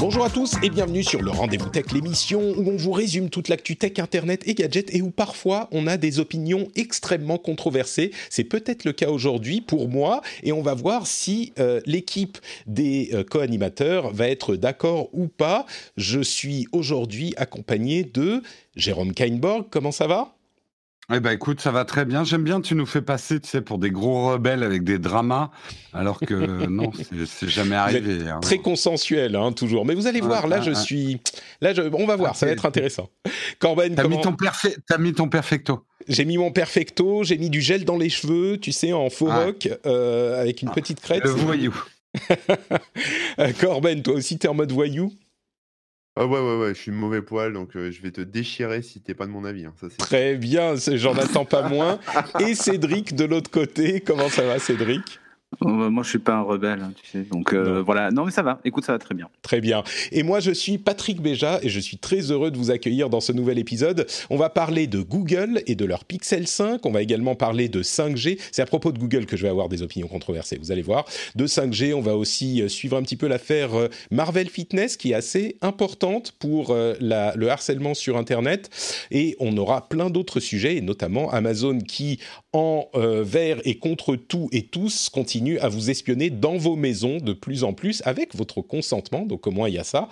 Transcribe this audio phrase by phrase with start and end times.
[0.00, 3.48] Bonjour à tous et bienvenue sur le Rendez-vous Tech, l'émission où on vous résume toute
[3.48, 8.10] l'actu tech, internet et gadgets et où parfois on a des opinions extrêmement controversées.
[8.30, 13.10] C'est peut-être le cas aujourd'hui pour moi et on va voir si euh, l'équipe des
[13.12, 15.66] euh, co-animateurs va être d'accord ou pas.
[15.98, 18.42] Je suis aujourd'hui accompagné de
[18.76, 19.66] Jérôme Kainborg.
[19.68, 20.34] Comment ça va?
[21.16, 22.24] Eh ben écoute, ça va très bien.
[22.24, 25.50] J'aime bien, tu nous fais passer, tu sais, pour des gros rebelles avec des dramas,
[25.92, 26.34] alors que
[26.68, 26.92] non,
[27.26, 28.28] c'est jamais arrivé.
[28.28, 28.40] Hein.
[28.40, 29.84] Très consensuel, hein, toujours.
[29.84, 31.20] Mais vous allez voir, là, je suis,
[31.60, 31.82] là, je...
[31.92, 33.08] on va voir, ça va être intéressant.
[33.58, 34.36] Corben, t'as mis ton
[34.90, 35.84] as mis ton perfecto.
[36.08, 39.26] J'ai mis mon perfecto, j'ai mis du gel dans les cheveux, tu sais, en faux
[39.26, 41.24] rock, euh, avec une ah, petite crête.
[41.24, 41.74] Le voyou.
[43.60, 45.12] Corben, toi aussi, t'es en mode voyou?
[46.22, 49.00] Ah ouais, ouais, ouais, je suis mauvais poil, donc euh, je vais te déchirer si
[49.00, 49.64] t'es pas de mon avis.
[49.64, 51.98] Hein, ça, Très bien, j'en attends pas moins.
[52.40, 55.19] Et Cédric de l'autre côté, comment ça va Cédric?
[55.62, 57.24] Moi, je suis pas un rebelle, hein, tu sais.
[57.24, 58.10] Donc euh, voilà.
[58.10, 58.60] Non, mais ça va.
[58.64, 59.28] Écoute, ça va très bien.
[59.42, 59.82] Très bien.
[60.12, 63.20] Et moi, je suis Patrick Béja et je suis très heureux de vous accueillir dans
[63.20, 64.06] ce nouvel épisode.
[64.30, 66.86] On va parler de Google et de leur Pixel 5.
[66.86, 68.38] On va également parler de 5G.
[68.52, 70.56] C'est à propos de Google que je vais avoir des opinions controversées.
[70.56, 71.04] Vous allez voir.
[71.34, 75.10] De 5G, on va aussi euh, suivre un petit peu l'affaire euh, Marvel Fitness, qui
[75.10, 78.70] est assez importante pour la, le harcèlement sur Internet.
[79.10, 82.20] Et on aura plein d'autres sujets, et notamment Amazon qui,
[82.52, 87.32] en vert et contre tout et tous, continue à vous espionner dans vos maisons de
[87.32, 89.24] plus en plus avec votre consentement.
[89.24, 90.08] Donc au moins il y a ça.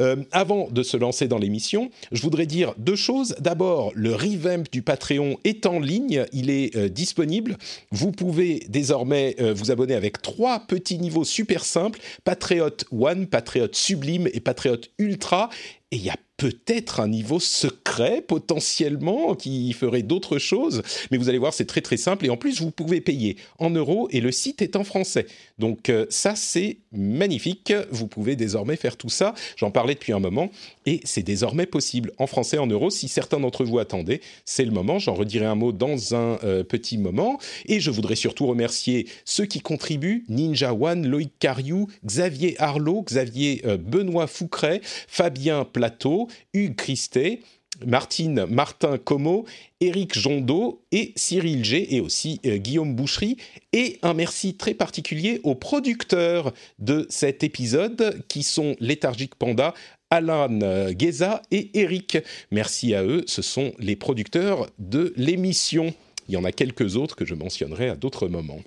[0.00, 3.34] Euh, avant de se lancer dans l'émission, je voudrais dire deux choses.
[3.40, 7.56] D'abord, le revamp du Patreon est en ligne, il est euh, disponible.
[7.90, 13.68] Vous pouvez désormais euh, vous abonner avec trois petits niveaux super simples Patriot One, Patriot
[13.72, 15.50] Sublime et Patriot Ultra.
[15.90, 20.82] Et il y a peut-être un niveau secret potentiellement qui ferait d'autres choses.
[21.10, 22.26] Mais vous allez voir, c'est très très simple.
[22.26, 25.26] Et en plus, vous pouvez payer en euros et le site est en français.
[25.58, 27.72] Donc euh, ça, c'est magnifique.
[27.90, 29.34] Vous pouvez désormais faire tout ça.
[29.56, 30.50] J'en parlais depuis un moment
[30.86, 32.90] et c'est désormais possible en français, en euros.
[32.90, 34.98] Si certains d'entre vous attendaient, c'est le moment.
[34.98, 37.38] J'en redirai un mot dans un euh, petit moment.
[37.66, 43.62] Et je voudrais surtout remercier ceux qui contribuent Ninja One, Loïc Cariou, Xavier Arlot, Xavier
[43.66, 47.40] euh, Benoît Foucret, Fabien Plateau, Hugues Christet,
[47.84, 49.44] Martine Martin Como,
[49.80, 53.36] Éric Jondot et Cyril G et aussi euh, Guillaume Boucherie.
[53.72, 59.74] Et un merci très particulier aux producteurs de cet épisode qui sont Léthargique Panda,
[60.10, 62.18] Alan euh, Geza et Eric.
[62.50, 65.92] Merci à eux, ce sont les producteurs de l'émission.
[66.28, 68.60] Il y en a quelques autres que je mentionnerai à d'autres moments.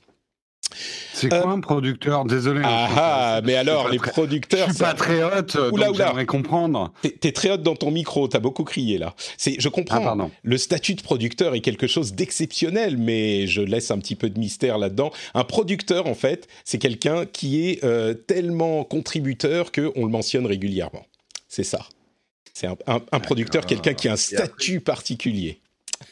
[1.14, 2.26] C'est quoi euh, un producteur?
[2.26, 2.60] Désolé.
[2.60, 4.68] Hein, ah, ah mais alors, les producteurs.
[4.68, 6.94] Je suis patriote, oula, donc j'aimerais comprendre.
[7.02, 9.16] T'es très haute dans ton micro, t'as beaucoup crié là.
[9.38, 10.06] Je comprends.
[10.06, 14.30] Ah, le statut de producteur est quelque chose d'exceptionnel, mais je laisse un petit peu
[14.30, 15.12] de mystère là-dedans.
[15.34, 21.06] Un producteur, en fait, c'est quelqu'un qui est euh, tellement contributeur qu'on le mentionne régulièrement.
[21.48, 21.80] C'est ça.
[22.54, 25.62] C'est un, producteur, quelqu'un qui a un statut particulier.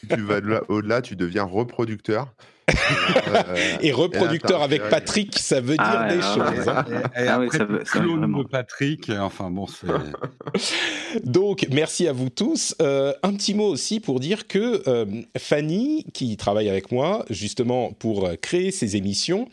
[0.08, 2.32] Tu vas au-delà, tu deviens reproducteur.
[3.80, 6.68] et reproducteur avec Patrick, ça veut dire ah des choses.
[6.68, 6.84] Hein.
[7.16, 9.86] Et, ah après, de Patrick, enfin bon, c'est...
[11.24, 12.74] Donc, merci à vous tous.
[12.82, 15.06] Euh, un petit mot aussi pour dire que euh,
[15.38, 19.48] Fanny, qui travaille avec moi, justement, pour créer ces émissions,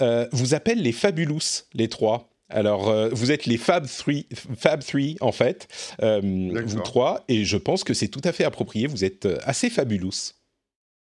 [0.00, 2.28] euh, vous appelle les Fabulous, les trois.
[2.48, 4.14] Alors, vous êtes les Fab 3,
[4.58, 8.86] Fab 3 en fait, vous trois, et je pense que c'est tout à fait approprié.
[8.86, 10.34] Vous êtes assez fabulous.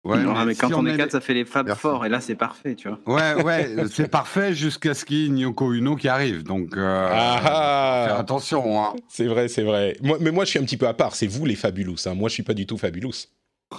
[0.03, 0.17] Ouais,
[0.47, 2.89] mais, quand on, est quatre, ça fait les Fab forts, et là c'est parfait, tu
[2.89, 2.99] vois.
[3.07, 7.09] Ouais, ouais, c'est parfait jusqu'à ce qu'il y ait Nyoko Uno qui arrive, donc euh,
[7.13, 8.83] ah, faire attention.
[8.83, 8.95] Hein.
[9.09, 9.99] C'est vrai, c'est vrai.
[10.01, 12.15] Moi, mais moi je suis un petit peu à part, c'est vous les fabulous, hein.
[12.15, 13.27] moi je suis pas du tout fabulous.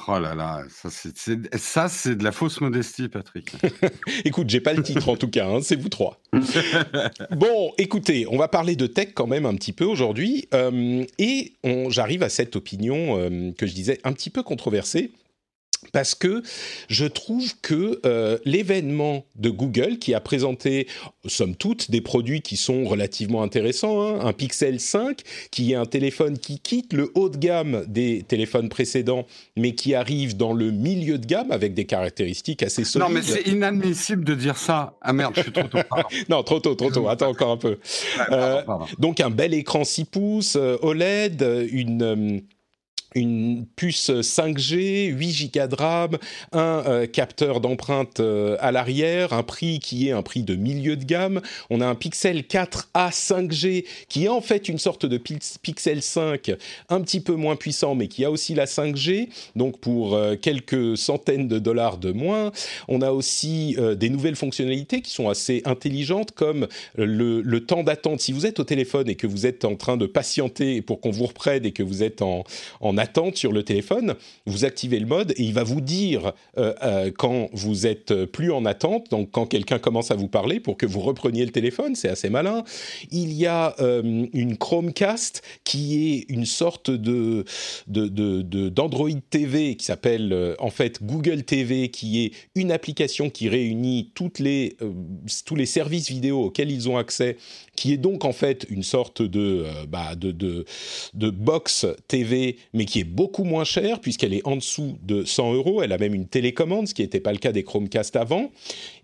[0.07, 3.53] Oh là là, ça c'est de la fausse modestie, Patrick.
[4.25, 6.21] Écoute, j'ai pas le titre en tout cas, hein, c'est vous trois.
[7.31, 11.53] bon, écoutez, on va parler de tech quand même un petit peu aujourd'hui, euh, et
[11.89, 15.11] j'arrive à cette opinion euh, que je disais un petit peu controversée
[15.91, 16.41] parce que
[16.89, 20.87] je trouve que euh, l'événement de Google qui a présenté,
[21.25, 25.21] somme toute, des produits qui sont relativement intéressants, hein, un Pixel 5
[25.51, 29.25] qui est un téléphone qui quitte le haut de gamme des téléphones précédents,
[29.57, 33.07] mais qui arrive dans le milieu de gamme avec des caractéristiques assez solides.
[33.07, 34.95] Non, mais c'est inadmissible de dire ça.
[35.01, 35.79] Ah merde, je suis trop tôt.
[36.29, 37.09] non, trop tôt, trop tôt.
[37.09, 37.79] Attends encore un peu.
[38.31, 38.61] Euh,
[38.99, 42.43] donc un bel écran 6 pouces, euh, OLED, une
[43.15, 46.17] une puce 5G, 8 Go de RAM,
[46.53, 50.95] un euh, capteur d'empreinte euh, à l'arrière, un prix qui est un prix de milieu
[50.95, 51.41] de gamme.
[51.69, 56.51] On a un Pixel 4a 5G qui est en fait une sorte de Pixel 5
[56.89, 60.97] un petit peu moins puissant mais qui a aussi la 5G, donc pour euh, quelques
[60.97, 62.51] centaines de dollars de moins.
[62.87, 68.21] On a aussi des nouvelles fonctionnalités qui sont assez intelligentes comme le, temps d'attente.
[68.21, 71.11] Si vous êtes au téléphone et que vous êtes en train de patienter pour qu'on
[71.11, 72.43] vous reprenne et que vous êtes en,
[72.79, 74.15] en attente sur le téléphone,
[74.45, 78.51] vous activez le mode et il va vous dire euh, euh, quand vous êtes plus
[78.51, 81.95] en attente, donc quand quelqu'un commence à vous parler pour que vous repreniez le téléphone,
[81.95, 82.63] c'est assez malin.
[83.09, 87.43] Il y a euh, une Chromecast qui est une sorte de
[87.87, 94.39] d'Android TV qui s'appelle en fait Google TV, qui est une application qui réunit toutes
[94.39, 94.77] les,
[95.45, 97.37] tous les services vidéo auxquels ils ont accès
[97.81, 100.13] qui est donc en fait une sorte de, euh, bah,
[101.15, 105.81] box TV, mais qui est beaucoup moins chère puisqu'elle est en dessous de 100 euros.
[105.81, 108.51] Elle a même une télécommande, ce qui n'était pas le cas des Chromecast avant.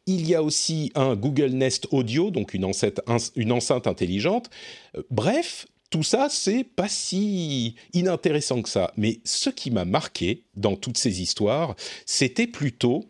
[0.05, 3.01] Il y a aussi un Google Nest Audio, donc une enceinte,
[3.35, 4.51] une enceinte intelligente.
[4.95, 8.93] Euh, bref, tout ça, c'est pas si inintéressant que ça.
[8.95, 11.75] Mais ce qui m'a marqué dans toutes ces histoires,
[12.05, 13.05] c'était plutôt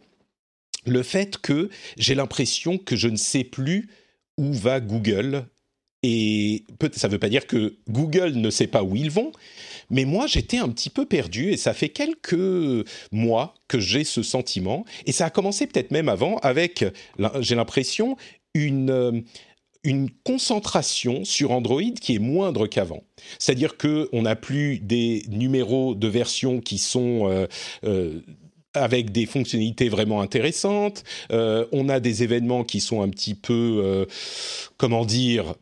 [0.85, 3.89] le fait que j'ai l'impression que je ne sais plus
[4.37, 5.45] où va Google
[6.03, 6.63] et
[6.93, 9.31] ça ne veut pas dire que Google ne sait pas où ils vont,
[9.89, 14.21] mais moi j'étais un petit peu perdu et ça fait quelques mois que j'ai ce
[14.21, 14.85] sentiment.
[15.05, 16.85] Et ça a commencé peut-être même avant avec,
[17.39, 18.15] j'ai l'impression,
[18.53, 19.11] une, euh,
[19.83, 23.03] une concentration sur Android qui est moindre qu'avant.
[23.39, 27.29] C'est-à-dire qu'on n'a plus des numéros de version qui sont...
[27.29, 27.47] Euh,
[27.85, 28.21] euh,
[28.73, 31.03] avec des fonctionnalités vraiment intéressantes.
[31.31, 34.05] on a des événements qui sont un petit peu,
[34.77, 35.55] comment dire,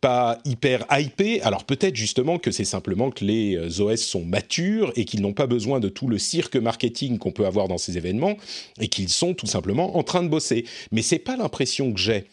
[0.00, 1.40] pas hyper hypé.
[1.42, 5.32] Alors peut-être justement que c'est simplement que les euh, OS sont matures et qu'ils n'ont
[5.32, 8.36] pas besoin de tout le cirque marketing qu'on peut avoir dans ces événements
[8.80, 10.64] et qu'ils sont tout simplement en train de bosser.
[10.92, 12.24] Mais c'est pas l'impression que j'ai.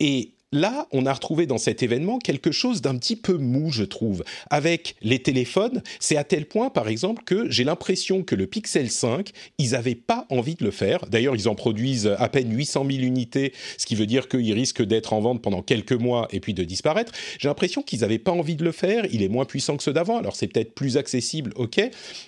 [0.00, 3.82] Et Là, on a retrouvé dans cet événement quelque chose d'un petit peu mou, je
[3.82, 4.22] trouve.
[4.50, 8.88] Avec les téléphones, c'est à tel point, par exemple, que j'ai l'impression que le Pixel
[8.88, 11.06] 5, ils n'avaient pas envie de le faire.
[11.06, 14.84] D'ailleurs, ils en produisent à peine 800 000 unités, ce qui veut dire qu'ils risquent
[14.84, 17.10] d'être en vente pendant quelques mois et puis de disparaître.
[17.40, 19.06] J'ai l'impression qu'ils n'avaient pas envie de le faire.
[19.10, 20.18] Il est moins puissant que ceux d'avant.
[20.18, 21.80] Alors, c'est peut-être plus accessible, ok.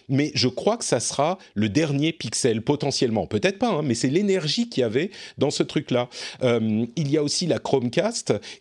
[0.09, 3.29] Mais je crois que ça sera le dernier Pixel, potentiellement.
[3.29, 6.09] Peut-être pas, hein, mais c'est l'énergie qu'il y avait dans ce truc-là.
[6.43, 8.16] Euh, il y a aussi la Chromecast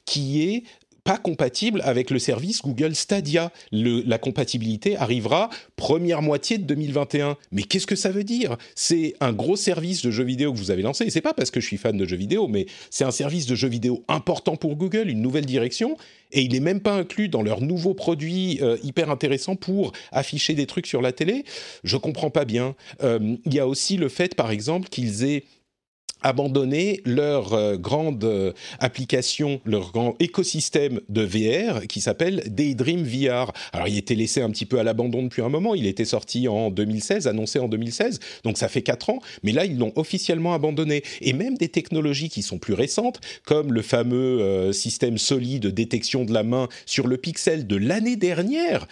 [0.06, 0.64] qui est
[1.06, 3.54] pas compatible avec le service Google Stadia.
[3.72, 7.38] la compatibilité arrivera première moitié de 2021.
[7.52, 8.58] Mais qu'est-ce que ça veut dire?
[8.74, 11.06] C'est un gros service de jeux vidéo que vous avez lancé.
[11.06, 13.46] Et c'est pas parce que je suis fan de jeux vidéo, mais c'est un service
[13.46, 15.96] de jeux vidéo important pour Google, une nouvelle direction.
[16.32, 20.56] Et il n'est même pas inclus dans leurs nouveaux produits euh, hyper intéressants pour afficher
[20.56, 21.46] des trucs sur la télé.
[21.84, 22.76] Je comprends pas bien.
[23.04, 25.44] Euh, il y a aussi le fait, par exemple, qu'ils aient
[26.26, 33.54] abandonné leur euh, grande euh, application, leur grand écosystème de VR qui s'appelle Daydream VR.
[33.74, 36.48] Alors il était laissé un petit peu à l'abandon depuis un moment, il était sorti
[36.48, 40.56] en 2016, annoncé en 2016, donc ça fait 4 ans, mais là ils l'ont officiellement
[40.56, 41.04] abandonné.
[41.22, 45.70] Et même des technologies qui sont plus récentes, comme le fameux euh, système solide de
[45.70, 48.88] détection de la main sur le Pixel de l'année dernière,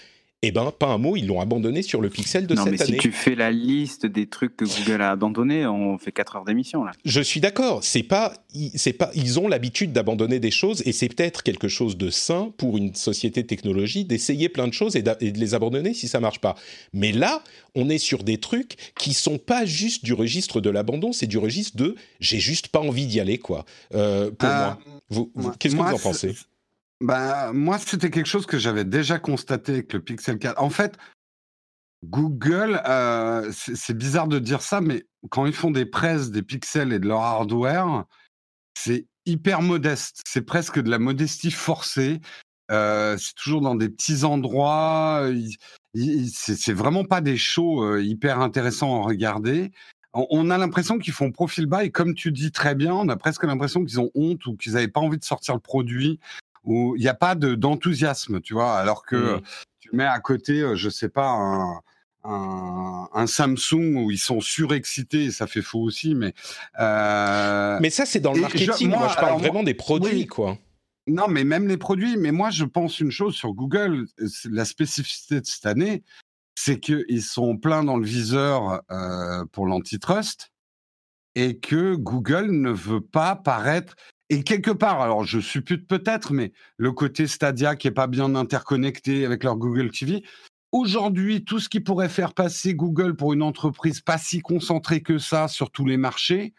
[0.45, 2.81] eh ben, pas un mot, ils l'ont abandonné sur le Pixel de non, cette mais
[2.81, 2.91] année.
[2.93, 6.43] Si tu fais la liste des trucs que Google a abandonnés, on fait 4 heures
[6.43, 6.91] d'émission là.
[7.05, 7.81] Je suis d'accord.
[7.81, 8.33] C'est pas,
[8.75, 12.51] c'est pas, ils ont l'habitude d'abandonner des choses et c'est peut-être quelque chose de sain
[12.57, 16.19] pour une société de technologie d'essayer plein de choses et, de les abandonner si ça
[16.19, 16.55] marche pas.
[16.91, 17.41] Mais là,
[17.73, 21.37] on est sur des trucs qui sont pas juste du registre de l'abandon, c'est du
[21.37, 23.63] registre de j'ai juste pas envie d'y aller quoi.
[23.93, 26.35] Euh, pour euh, moi, qu'est-ce que vous en pensez?
[27.03, 30.61] Bah, moi, c'était quelque chose que j'avais déjà constaté avec le Pixel 4.
[30.61, 30.97] En fait,
[32.05, 36.93] Google, euh, c'est bizarre de dire ça, mais quand ils font des presses des pixels
[36.93, 38.05] et de leur hardware,
[38.73, 40.21] c'est hyper modeste.
[40.25, 42.21] C'est presque de la modestie forcée.
[42.71, 45.29] Euh, c'est toujours dans des petits endroits.
[45.93, 49.71] C'est vraiment pas des shows euh, hyper intéressants à regarder.
[50.13, 53.17] On a l'impression qu'ils font profil bas et comme tu dis très bien, on a
[53.17, 56.19] presque l'impression qu'ils ont honte ou qu'ils n'avaient pas envie de sortir le produit
[56.63, 59.41] où il n'y a pas d'enthousiasme, tu vois, alors que mmh.
[59.79, 61.29] tu mets à côté, je sais pas,
[62.25, 66.33] un, un Samsung où ils sont surexcités, et ça fait faux aussi, mais.
[66.79, 68.71] euh, Mais ça, c'est dans le Et marketing.
[68.79, 70.27] je- moi, moi, je parle alors, vraiment des produits, oui.
[70.27, 70.57] quoi.
[71.05, 72.15] Non, mais même les produits.
[72.15, 74.05] Mais moi, je pense une chose sur Google.
[74.49, 76.01] La spécificité de cette année,
[76.55, 80.51] c'est qu'ils sont pleins dans le viseur euh, pour l'antitrust
[81.35, 83.95] et que Google ne veut pas paraître.
[84.29, 88.35] Et quelque part, alors je suppute peut-être, mais le côté Stadia qui est pas bien
[88.35, 90.23] interconnecté avec leur Google TV.
[90.71, 95.19] Aujourd'hui, tout ce qui pourrait faire passer Google pour une entreprise pas si concentrée que
[95.19, 96.53] ça sur tous les marchés,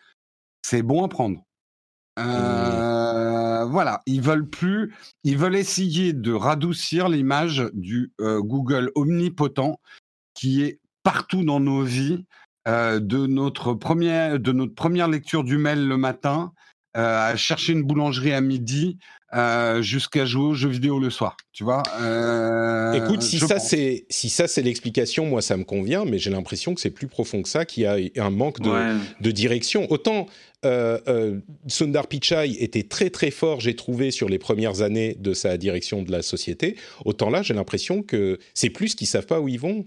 [0.62, 1.42] c'est bon à prendre.
[2.20, 4.94] Euh, Voilà, ils veulent plus,
[5.24, 9.80] ils veulent essayer de radoucir l'image du euh, Google omnipotent
[10.34, 12.24] qui est partout dans nos vies,
[12.68, 16.52] euh, de notre première, de notre première lecture du mail le matin,
[16.96, 18.98] euh, à chercher une boulangerie à midi,
[19.34, 21.36] euh, jusqu'à jouer aux jeux vidéo le soir.
[21.52, 26.04] Tu vois euh, Écoute, si ça c'est si ça c'est l'explication, moi ça me convient,
[26.04, 28.70] mais j'ai l'impression que c'est plus profond que ça, qu'il y a un manque de,
[28.70, 28.94] Ouais.
[29.20, 29.90] de direction.
[29.90, 30.26] Autant
[31.66, 36.02] Sundar Pichai était très très fort, j'ai trouvé sur les premières années de sa direction
[36.02, 36.76] de la société.
[37.04, 39.84] Autant là, j'ai l'impression que c'est plus qu'ils savent pas où ils vont.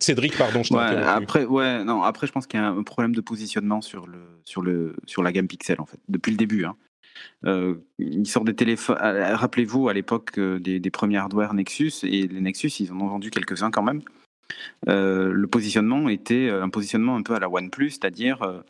[0.00, 2.82] Cédric, pardon, je t'ai Ouais, après, ouais, non, après, je pense qu'il y a un
[2.82, 6.38] problème de positionnement sur, le, sur, le, sur la gamme Pixel, en fait, depuis le
[6.38, 6.64] début.
[6.64, 6.76] Hein.
[7.44, 8.98] Euh, des téléphones.
[9.00, 13.08] euh, Rappelez-vous, à l'époque euh, des, premiers hardware Nexus, et les Nexus, ils en ont
[13.08, 14.02] vendu quelques-uns quand même.
[14.88, 18.62] Euh, le positionnement était un positionnement un peu à la OnePlus, c'est-à-dire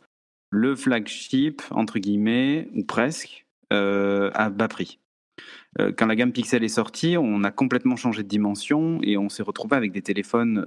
[0.49, 4.99] le flagship, entre guillemets, ou presque, à bas prix.
[5.97, 9.43] Quand la gamme Pixel est sortie, on a complètement changé de dimension et on s'est
[9.43, 10.65] retrouvé avec des téléphones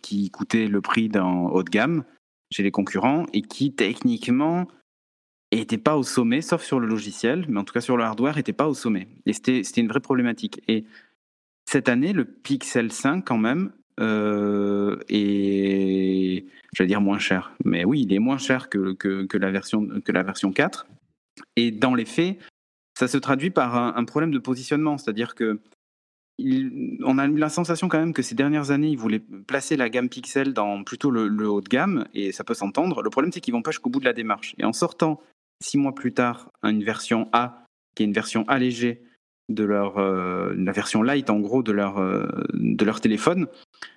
[0.00, 2.04] qui coûtaient le prix d'un haut de gamme
[2.50, 4.68] chez les concurrents et qui techniquement
[5.52, 8.36] n'étaient pas au sommet, sauf sur le logiciel, mais en tout cas sur le hardware,
[8.36, 9.08] n'étaient pas au sommet.
[9.26, 10.60] Et c'était une vraie problématique.
[10.68, 10.84] Et
[11.66, 18.02] cette année, le Pixel 5 quand même euh, est, j'allais dire moins cher, mais oui,
[18.02, 20.86] il est moins cher que, que, que la, version, que la version 4.
[21.56, 22.38] Et dans les faits,
[22.98, 25.60] ça se traduit par un, un problème de positionnement, c'est-à-dire que
[26.38, 29.76] il- on a eu la sensation quand même que ces dernières années, ils voulaient placer
[29.76, 33.02] la gamme Pixel dans plutôt le, le haut de gamme, et ça peut s'entendre.
[33.02, 34.54] Le problème, c'est qu'ils vont pas jusqu'au bout de la démarche.
[34.58, 35.20] Et en sortant
[35.62, 37.64] six mois plus tard une version A,
[37.94, 39.02] qui est une version allégée
[39.48, 43.46] de leur euh, la version light en gros de leur euh, de leur téléphone,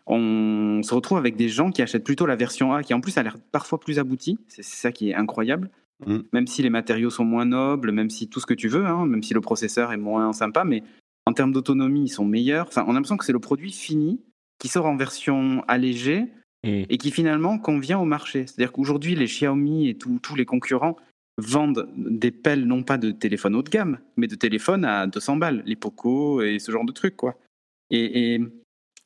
[0.07, 3.17] on se retrouve avec des gens qui achètent plutôt la version A, qui en plus
[3.17, 4.39] a l'air parfois plus aboutie.
[4.47, 5.69] C'est c'est ça qui est incroyable.
[6.05, 6.19] Mm.
[6.33, 9.05] Même si les matériaux sont moins nobles, même si tout ce que tu veux, hein,
[9.05, 10.83] même si le processeur est moins sympa, mais
[11.25, 12.67] en termes d'autonomie, ils sont meilleurs.
[12.67, 14.21] Enfin, on a l'impression que c'est le produit fini
[14.59, 16.27] qui sort en version allégée
[16.63, 18.45] et qui finalement convient au marché.
[18.45, 20.95] C'est-à-dire qu'aujourd'hui, les Xiaomi et tous tous les concurrents
[21.37, 25.37] vendent des pelles non pas de téléphones haut de gamme, mais de téléphones à 200
[25.37, 27.35] balles, les Poco et ce genre de trucs, quoi.
[27.89, 28.41] Et, et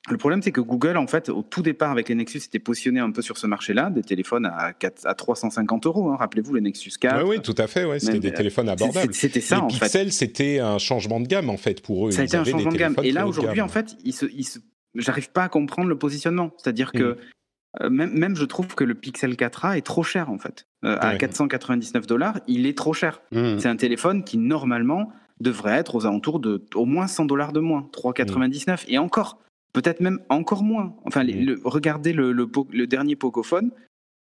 [0.10, 3.00] le problème, c'est que Google, en fait, au tout départ avec les Nexus, était positionné
[3.00, 6.12] un peu sur ce marché-là, des téléphones à, 4 à 350 euros.
[6.12, 6.16] hein.
[6.18, 7.24] Rappelez-vous les Nexus 4.
[7.24, 7.86] Oui, oui, tout à fait.
[7.86, 9.14] Ouais, c'était des euh, téléphones abordables.
[9.14, 9.80] C'était ça, les en fait.
[9.86, 12.12] Pixel, c'était un changement de gamme en fait pour eux.
[12.12, 12.96] Ça a été un changement de gamme.
[13.04, 14.60] Et là, aujourd'hui, en fait, se, se-
[14.96, 16.52] j'arrive pas à comprendre le positionnement.
[16.58, 17.84] C'est-à-dire que Mm.
[17.84, 20.68] euh, même, même je trouve que le Pixel 4a est trop cher, en fait.
[20.86, 21.18] Euh, À Ouais.
[21.18, 23.22] 499 dollars, il est trop cher.
[23.32, 23.58] Mm.
[23.58, 27.60] C'est un téléphone qui, normalement, devrait être aux alentours de au moins 100 dollars de
[27.60, 28.86] moins, 3,99.
[28.88, 29.40] Et encore,
[29.76, 30.96] peut-être même encore moins.
[31.06, 31.46] Enfin, les- Mm.
[31.46, 33.72] le- regardez le, le, po- le dernier Pocophone.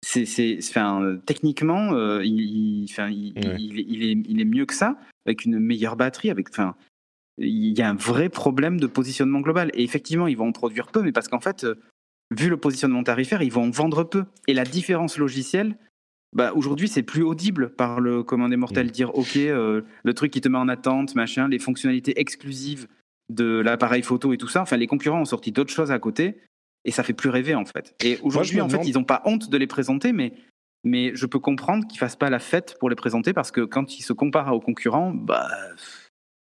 [0.04, 3.56] C'est, enfin, techniquement, euh, il, il- enfin, il, Ouais.
[3.60, 6.76] il est, il, mieux que ça, avec une meilleure batterie, avec, enfin,
[7.40, 9.72] il y a un vrai problème de positionnement global.
[9.74, 11.76] Et effectivement, ils vont en produire peu, mais parce qu'en fait, euh,
[12.36, 14.26] vu le positionnement tarifaire, ils vont en vendre peu.
[14.48, 15.76] Et la différence logicielle,
[16.34, 18.92] bah, aujourd'hui, c'est plus audible par le commun des mortels.
[18.92, 22.88] Dire, OK, euh, le truc qui te met en attente, machin, les fonctionnalités exclusives
[23.30, 24.62] de l'appareil photo et tout ça.
[24.62, 26.42] Enfin, les concurrents ont sorti d'autres choses à côté
[26.84, 27.96] et ça fait plus rêver, en fait.
[28.04, 30.34] Et aujourd'hui, en fait, demande- ils n'ont pas honte de les présenter, mais.
[30.88, 33.98] Mais je peux comprendre qu'ils fassent pas la fête pour les présenter parce que quand
[33.98, 35.50] ils se comparent aux concurrents, bah,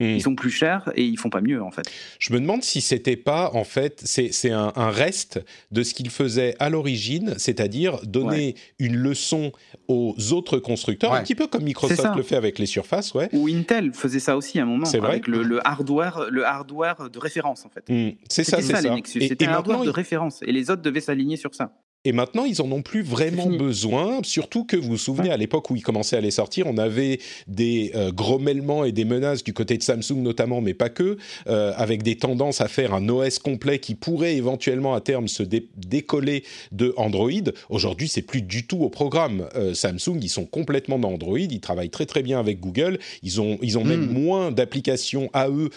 [0.00, 0.04] Mm.
[0.16, 1.82] ils sont plus chers et ils font pas mieux en fait.
[2.18, 5.40] Je me demande si c'était pas, en fait, c'est un, un reste
[5.70, 9.52] de ce qu'ils faisaient à l'origine, c'est-à-dire donner une leçon
[9.88, 13.28] aux autres constructeurs, un petit peu comme Microsoft le fait avec les surfaces, ouais.
[13.32, 16.44] Ou Intel faisait ça aussi à un moment C'est vrai avec le, le hardware, le
[16.44, 17.88] hardware de référence en fait.
[17.88, 18.16] Mm.
[18.28, 18.88] C'est ça, c'est ça, ça.
[18.88, 19.18] les Nexus.
[19.22, 21.72] Et- un hardware de référence et les autres devaient s'aligner sur ça.
[22.06, 25.68] Et maintenant, ils en ont plus vraiment besoin, surtout que vous vous souvenez, à l'époque
[25.68, 29.52] où ils commençaient à les sortir, on avait des euh, grommellements et des menaces du
[29.52, 33.38] côté de Samsung notamment, mais pas que, euh, avec des tendances à faire un OS
[33.38, 36.42] complet qui pourrait éventuellement à terme se dé- décoller
[36.72, 37.28] de Android.
[37.68, 39.46] Aujourd'hui, c'est plus du tout au programme.
[39.54, 43.42] Euh, Samsung, ils sont complètement dans Android, ils travaillent très très bien avec Google, ils
[43.42, 44.12] ont, ils ont même Mm.
[44.18, 45.68] moins d'applications à eux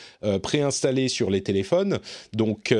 [0.41, 1.99] préinstallées sur les téléphones.
[2.31, 2.73] Donc,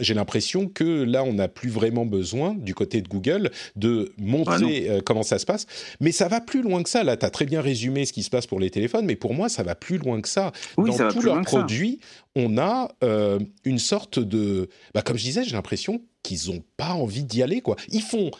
[0.00, 4.88] j'ai l'impression que là, on n'a plus vraiment besoin, du côté de Google, de montrer
[4.88, 5.66] euh, comment ça se passe.
[6.00, 7.04] Mais ça va plus loin que ça.
[7.04, 9.34] Là, tu as très bien résumé ce qui se passe pour les téléphones, mais pour
[9.34, 10.52] moi, ça va plus loin que ça.
[10.76, 12.00] Oui, Dans ça tous leurs produits,
[12.34, 14.68] on a euh, une sorte de...
[14.94, 17.60] Bah, comme je disais, j'ai l'impression qu'ils n'ont pas envie d'y aller.
[17.60, 17.76] quoi.
[17.90, 18.30] Ils font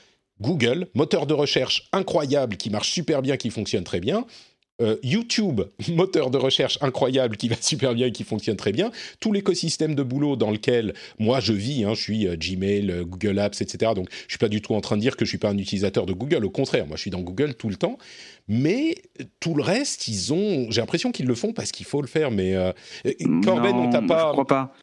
[0.40, 4.25] Google, moteur de recherche incroyable, qui marche super bien, qui fonctionne très bien.
[4.81, 8.93] Euh, YouTube, moteur de recherche incroyable qui va super bien et qui fonctionne très bien.
[9.19, 13.05] Tout l'écosystème de boulot dans lequel moi je vis, hein, je suis euh, Gmail, euh,
[13.05, 13.93] Google Apps, etc.
[13.97, 15.59] Donc je suis pas du tout en train de dire que je suis pas un
[15.59, 16.45] utilisateur de Google.
[16.45, 17.99] Au contraire, moi je suis dans Google tout le temps.
[18.47, 18.95] Mais
[19.41, 20.71] tout le reste, ils ont.
[20.71, 22.31] J'ai l'impression qu'ils le font parce qu'il faut le faire.
[22.31, 22.55] Mais
[23.45, 24.29] Corben, Non, on t'a pas.
[24.29, 24.75] Je crois pas.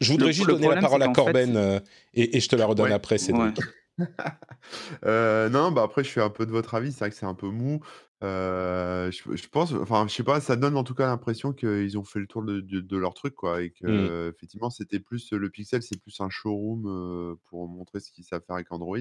[0.00, 1.82] Je voudrais Le- juste le donner la parole c'est à Corben fait-
[2.14, 2.92] et, et je te la redonne Ouais.
[2.92, 3.56] après, Cédric.
[3.98, 4.06] Ouais.
[5.04, 6.92] Euh, non, bah après, je suis un peu de votre avis.
[6.92, 7.80] C'est vrai que c'est un peu mou.
[8.22, 11.98] Euh, je, je pense, enfin, je sais pas, ça donne en tout cas l'impression qu'ils
[11.98, 13.62] ont fait le tour de, de- de leur truc, quoi.
[13.62, 14.12] Et que, Mm.
[14.28, 18.24] euh, effectivement, c'était plus le Pixel, c'est plus un showroom euh, pour montrer ce qu'ils
[18.24, 18.98] savent faire avec Android.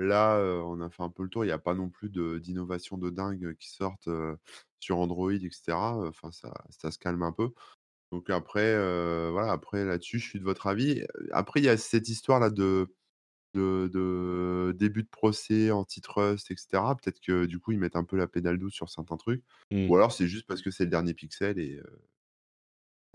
[0.00, 1.44] Là, euh, on a fait un peu le tour.
[1.44, 4.36] Il n'y a pas non plus de- d'innovation de, dingue qui sortent euh,
[4.80, 5.96] sur Android, etc.
[6.08, 7.50] Enfin, ça, ça se calme un peu.
[8.12, 11.02] Donc après, euh, voilà, après là-dessus, je suis de votre avis.
[11.32, 12.94] Après, il y a cette histoire-là de,
[13.54, 16.66] de, de début de procès, antitrust, etc.
[17.02, 19.42] Peut-être que du coup, ils mettent un peu la pédale douce sur certains trucs.
[19.70, 19.88] Mm.
[19.88, 22.02] Ou alors, c'est juste parce que c'est le dernier pixel et, euh,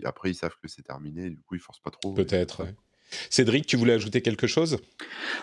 [0.02, 1.26] et après, ils savent que c'est terminé.
[1.26, 2.12] Et du coup, ils forcent pas trop.
[2.14, 2.64] Peut-être.
[2.64, 2.74] ouais.
[3.28, 4.78] Cédric, tu voulais ajouter quelque chose?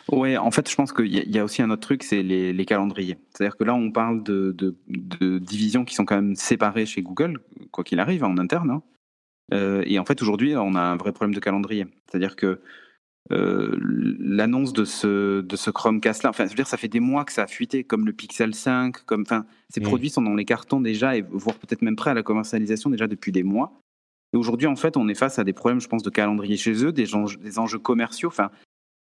[0.10, 2.54] Ouais, en fait, je pense qu'il y, y a aussi un autre truc, c'est les,
[2.54, 3.18] les calendriers.
[3.34, 7.02] C'est-à-dire que là, on parle de, de- de divisions qui sont quand même séparées chez
[7.02, 7.40] Google,
[7.72, 8.72] quoi qu'il arrive, en interne.
[8.72, 8.84] hein.
[9.54, 11.88] Euh, et en fait, aujourd'hui, on a un vrai problème de calendrier.
[12.10, 12.62] C'est-à-dire que
[13.32, 13.76] euh,
[14.20, 17.34] l'annonce de ce, de ce Chromecast-là, enfin, je veux dire, ça fait des mois que
[17.34, 19.84] ça a fuité, comme le Pixel 5, comme, enfin, ces Mm.
[19.84, 23.08] produits sont dans les cartons déjà, et voire peut-être même prêts à la commercialisation déjà
[23.08, 23.82] depuis des mois.
[24.34, 26.84] Et aujourd'hui, en fait, on est face à des problèmes, je pense, de calendrier chez
[26.86, 28.30] eux, des enjeux, des enjeux commerciaux.
[28.30, 28.50] Enfin,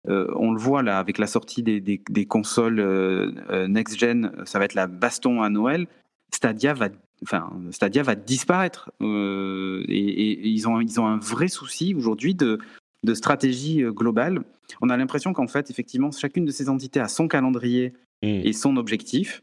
[0.08, 4.58] euh, on le voit là avec la sortie des, des- des consoles euh, next-gen, ça
[4.60, 5.86] va être la baston à Noël.
[6.32, 6.88] Stadia va,
[7.24, 8.92] enfin, Stadia va disparaître.
[9.00, 12.58] Euh, et, et- et ils, ont, ils ont un vrai souci aujourd'hui de,
[13.04, 14.42] de stratégie euh, globale.
[14.80, 18.26] On a l'impression qu'en fait, effectivement, chacune de ces entités a son calendrier Mm.
[18.44, 19.42] et son objectif,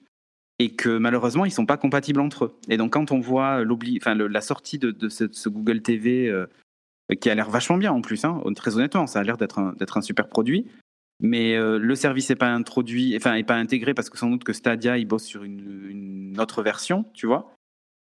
[0.59, 2.59] et que malheureusement, ils sont pas compatibles entre eux.
[2.67, 6.45] Et donc, quand on voit le- la sortie de, de ce, ce Google TV, euh,
[7.21, 10.01] qui a l'air vachement bien en plus, hein, très honnêtement, ça a l'air d'être un,
[10.01, 10.65] super produit,
[11.21, 14.43] mais euh, le service n'est pas introduit, enfin, est pas intégré parce que sans doute
[14.43, 17.53] que Stadia, il bosse sur une, une autre version, tu vois,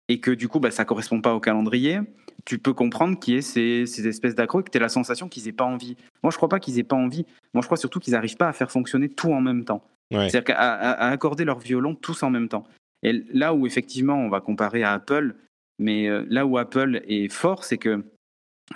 [0.08, 1.98] et que du coup, bah, ça correspond pas au calendrier.
[2.44, 4.88] Tu peux comprendre qu'il y ait ces, ces espèces d'accros et que tu as la
[4.88, 5.96] sensation qu'ils aient pas envie.
[6.22, 7.26] Moi, je crois pas qu'ils aient pas envie.
[7.54, 9.84] Moi, je crois surtout qu'ils n'arrivent pas à faire fonctionner tout en même temps.
[10.12, 10.28] Ouais.
[10.28, 12.64] C'est-à-dire qu'à à- à accorder leur violon tous en même temps.
[13.02, 15.34] Et là où effectivement on va comparer à Apple,
[15.78, 18.04] mais euh, là où Apple est fort, c'est que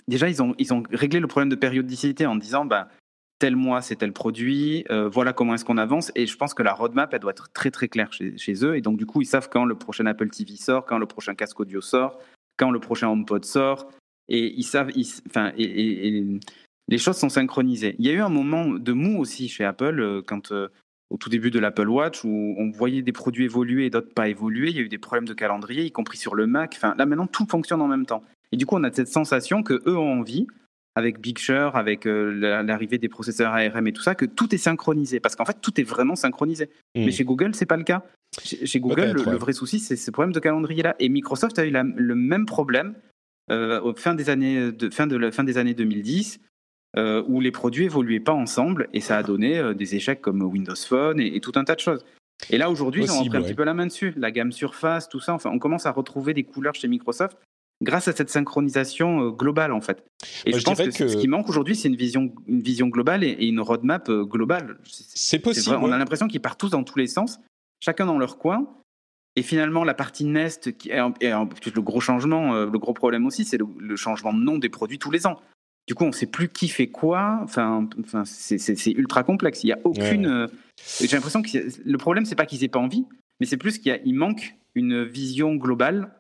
[0.09, 2.89] déjà ils ont, ils ont réglé le problème de périodicité en disant bah,
[3.39, 6.11] tel mois c'est tel produit, euh, voilà comment est-ce qu'on avance.
[6.15, 8.77] Et je pense que la roadmap elle doit être très très claire chez, chez eux.
[8.77, 11.35] Et donc du coup ils savent quand le prochain Apple TV sort, quand le prochain
[11.35, 12.19] casque audio sort,
[12.57, 13.91] quand le prochain HomePod sort.
[14.29, 17.95] Et ils savent, ils- enfin, les choses sont synchronisées.
[17.99, 20.69] Il y a eu un moment de mou aussi chez Apple euh, quand euh,
[21.11, 24.29] au tout début de l'Apple Watch où on voyait des produits évoluer et d'autres pas
[24.29, 24.71] évoluer.
[24.71, 26.75] Il y a eu des problèmes de calendrier, y compris sur le Mac.
[26.77, 28.25] Enfin, là maintenant, tout fonctionne en même temps.
[28.53, 30.47] Et du coup, on a cette sensation que eux ont envie,
[30.97, 34.55] avec Big Sur, avec euh, la- l'arrivée des processeurs ARM et tout ça, que tout
[34.55, 35.21] est synchronisé.
[35.21, 36.71] Parce qu'en fait, tout est vraiment synchronisé.
[36.95, 38.03] Mais chez Google, c'est pas le cas.
[38.43, 39.37] Chez, chez Google, le, le ouais.
[39.37, 40.95] vrai souci, c'est ce problème de calendrier-là.
[40.99, 42.95] Et Microsoft a eu la- le même problème
[43.51, 46.41] euh, au fin des années de, fin de la fin des années 2010
[46.97, 50.41] euh, où les produits évoluaient pas ensemble et ça a donné euh, des échecs comme
[50.43, 52.05] Windows Phone et, et tout un tas de choses.
[52.51, 53.47] Et là aujourd'hui, ont Possible, repris un ouais.
[53.49, 55.35] petit peu la main dessus, la gamme Surface, tout ça.
[55.35, 57.37] Enfin, on commence à retrouver des couleurs chez Microsoft
[57.83, 60.05] grâce à cette synchronisation euh, globale en fait.
[60.47, 62.61] Et Moi, je je pense que, que- ce qui manque aujourd'hui, c'est une vision, une
[62.63, 64.79] vision globale et, une roadmap euh, globale.
[64.85, 65.77] C'est- possible.
[65.81, 67.41] on a l'impression qu'ils partent tous dans tous les sens,
[67.81, 68.67] chacun dans leur coin.
[69.37, 72.79] Et finalement, la partie Nest, qui est, un- est un- le gros changement, euh, le
[72.79, 75.41] gros problème aussi, c'est le, le changement de nom des produits tous les ans.
[75.89, 77.41] Du coup, on ne sait plus qui fait quoi.
[77.43, 79.65] Enfin, enfin c'est- ultra complexe.
[79.65, 80.27] Il n'y a aucune.
[80.27, 80.47] Ouais.
[81.01, 81.49] J'ai l'impression que
[81.85, 83.05] le problème, c'est pas qu'ils aient pas envie,
[83.41, 86.11] mais c'est plus qu'il manque une vision globale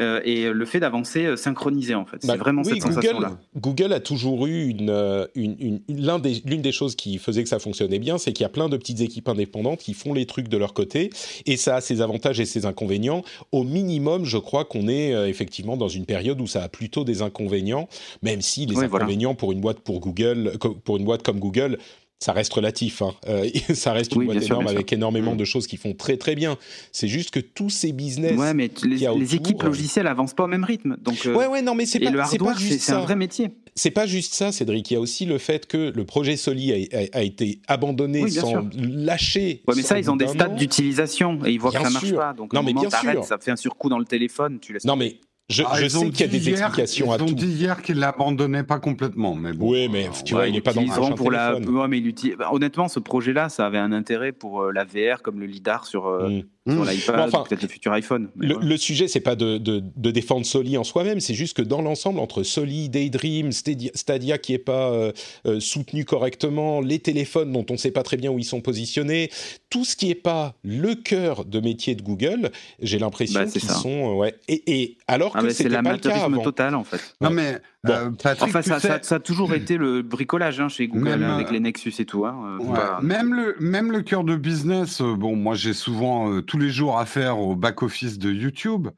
[0.00, 2.18] euh, et le fait d'avancer euh, synchronisé en fait.
[2.26, 3.38] Bah, c'est vraiment oui, cette sensation-là.
[3.56, 7.42] Google a toujours eu une, euh, une, une- l'un des, l'une des choses qui faisait
[7.42, 10.12] que ça fonctionnait bien, c'est qu'il y a plein de petites équipes indépendantes qui font
[10.12, 11.10] les trucs de leur côté,
[11.46, 13.22] et ça a ses avantages et ses inconvénients.
[13.52, 17.04] Au minimum, je crois qu'on est euh, effectivement dans une période où ça a plutôt
[17.04, 17.88] des inconvénients,
[18.22, 19.04] même si les Oui, voilà.
[19.04, 20.52] inconvénients pour une boîte pour Google,
[20.84, 21.78] pour une boîte comme Google.
[22.18, 23.14] Ça reste relatif, hein.
[23.28, 25.38] Euh, ça reste une Oui, boîte sûr, énorme avec énormément Mm.
[25.38, 26.56] de choses qui font très très bien.
[26.90, 30.44] C'est juste que tous ces business, Ouais, mais les, autour, équipes euh, logicielles avancent pas
[30.44, 30.96] au même rythme.
[31.02, 33.50] Donc, euh, ouais ouais non mais c'est pas, le hardware, c'est un vrai métier.
[33.74, 34.90] c'est pas juste ça, Cédric.
[34.90, 38.22] Il y a aussi le fait que le projet Soli a, a- a été abandonné
[38.22, 38.66] Oui, sans sûr.
[38.74, 39.62] lâcher.
[39.68, 42.06] Ouais, mais ça, ils ont des stades d'utilisation et ils voient Bien que ça marche
[42.06, 42.16] sûr.
[42.16, 42.32] pas.
[42.32, 43.24] Donc, Non, mais moment bien sûr.
[43.24, 44.58] ça fait un surcoût dans le téléphone.
[44.60, 45.16] Tu laisses Non, mais
[45.48, 47.22] je, Ah, je ils ont sais qu'il y a dit des hier- explications à Ils
[47.22, 47.34] ont tout.
[47.34, 49.70] dit hier qu'ils l'abandonnaient pas complètement, mais bon.
[49.72, 51.56] Oui, mais tu vois, il ils est pas dans le pour la.
[51.56, 54.84] Ouais, mais il utilise- bah, honnêtement, ce projet-là, ça avait un intérêt pour euh, la
[54.84, 56.42] VR, comme le lidar sur, euh, Mm.
[56.68, 56.88] Sur Mm.
[56.88, 58.28] l'iPad, Bon, enfin, peut-être le futur iPhone.
[58.36, 58.68] Mais Le, voilà.
[58.68, 61.80] le sujet, c'est pas de, de, de défendre Soli en soi-même, c'est juste que dans
[61.82, 65.12] l'ensemble, entre Soli, Daydream, Stadia, Stadia qui est pas euh,
[65.46, 69.30] euh, soutenu correctement, les téléphones dont on sait pas très bien où ils sont positionnés,
[69.70, 72.50] tout ce qui est pas le cœur de métier de Google,
[72.80, 73.74] j'ai l'impression Bah, c'est qu'ils ça.
[73.76, 74.34] sont euh, ouais.
[74.48, 76.42] Et, et alors Ah, que c'était pas le cas avant.
[76.42, 77.00] total, en fait.
[77.20, 77.34] Non, Ouais.
[77.34, 77.92] mais Bon.
[77.92, 81.04] euh, Patrick, Enfin, ça, sais, ça- ça a toujours été le bricolage hein, chez Google,
[81.04, 82.26] Même, hein, avec euh, les Nexus et tout.
[82.26, 85.00] hein, Ouais, pas- Même le même le cœur de business.
[85.00, 88.88] euh, bon, moi j'ai souvent euh, tous les jours affaire au back office de YouTube.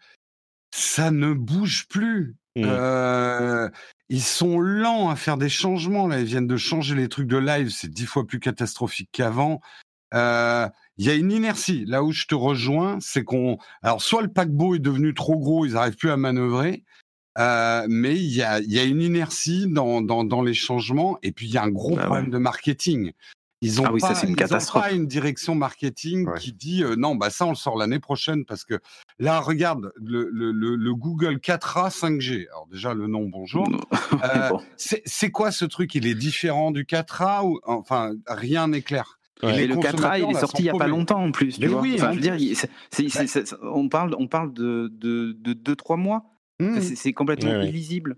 [0.72, 2.36] Ça ne bouge plus.
[2.54, 2.62] Mm.
[2.64, 3.68] Euh,
[4.08, 6.06] ils sont lents à faire des changements.
[6.06, 7.70] Là, ils viennent de changer les trucs de live.
[7.70, 9.60] C'est dix fois plus catastrophique qu'avant.
[10.14, 10.68] Euh,
[10.98, 11.84] Il y a une inertie.
[11.84, 13.58] Là où je te rejoins, c'est qu'on.
[13.82, 16.84] Alors, soit le paquebot est devenu trop gros, ils n'arrivent plus à manœuvrer.
[17.38, 21.18] Euh, mais il y a, il y a une inertie dans, dans, dans les changements.
[21.24, 22.30] Et puis, il y a un gros Bah problème ouais.
[22.30, 23.12] de marketing.
[23.60, 24.82] Ils ont Ah oui, ça, pas, c'est une ils ont catastrophe.
[24.84, 26.38] pas une direction marketing Ouais.
[26.38, 28.78] qui dit euh, non, bah ça on le sort l'année prochaine parce que
[29.18, 32.46] là regarde le, le, le, le Google 4A 5G.
[32.50, 33.66] Alors déjà le nom bonjour.
[34.24, 34.60] Euh, Bon.
[34.76, 35.94] c'est c'est quoi ce truc?
[35.94, 39.18] Il est différent du 4A ou enfin rien n'est clair.
[39.42, 39.62] Ouais.
[39.64, 41.58] Et le 4A, consommateurs, il est sorti il n'y a pas longtemps en plus.
[41.58, 41.80] Tu vois.
[41.82, 45.96] oui, Enfin, je veux dire, on parle, on parle de 2-3 de, de, deux, trois
[45.96, 46.24] mois.
[46.58, 46.80] Hmm.
[46.80, 47.68] C'est- C'est complètement Ouais, ouais.
[47.68, 48.16] illisible.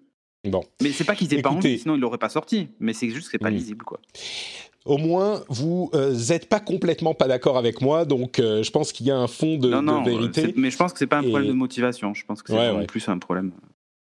[0.48, 0.62] Bon.
[0.80, 1.68] Mais c'est pas qu'ils aient pas Écoutez.
[1.70, 2.68] envie, sinon ils l'auraient pas sorti.
[2.78, 3.54] Mais c'est juste que c'est pas Mm.
[3.54, 4.00] lisible, quoi.
[4.86, 5.90] Au moins, vous
[6.30, 9.26] n'êtes pas complètement pas d'accord avec moi, donc euh, je pense qu'il y a un
[9.26, 10.00] fond de, non, non.
[10.00, 10.54] euh, vérité.
[10.56, 12.14] Mais je pense que c'est pas un Et- problème de motivation.
[12.14, 12.86] Je pense que c'est Ouais, vraiment ouais.
[12.86, 13.52] plus un problème,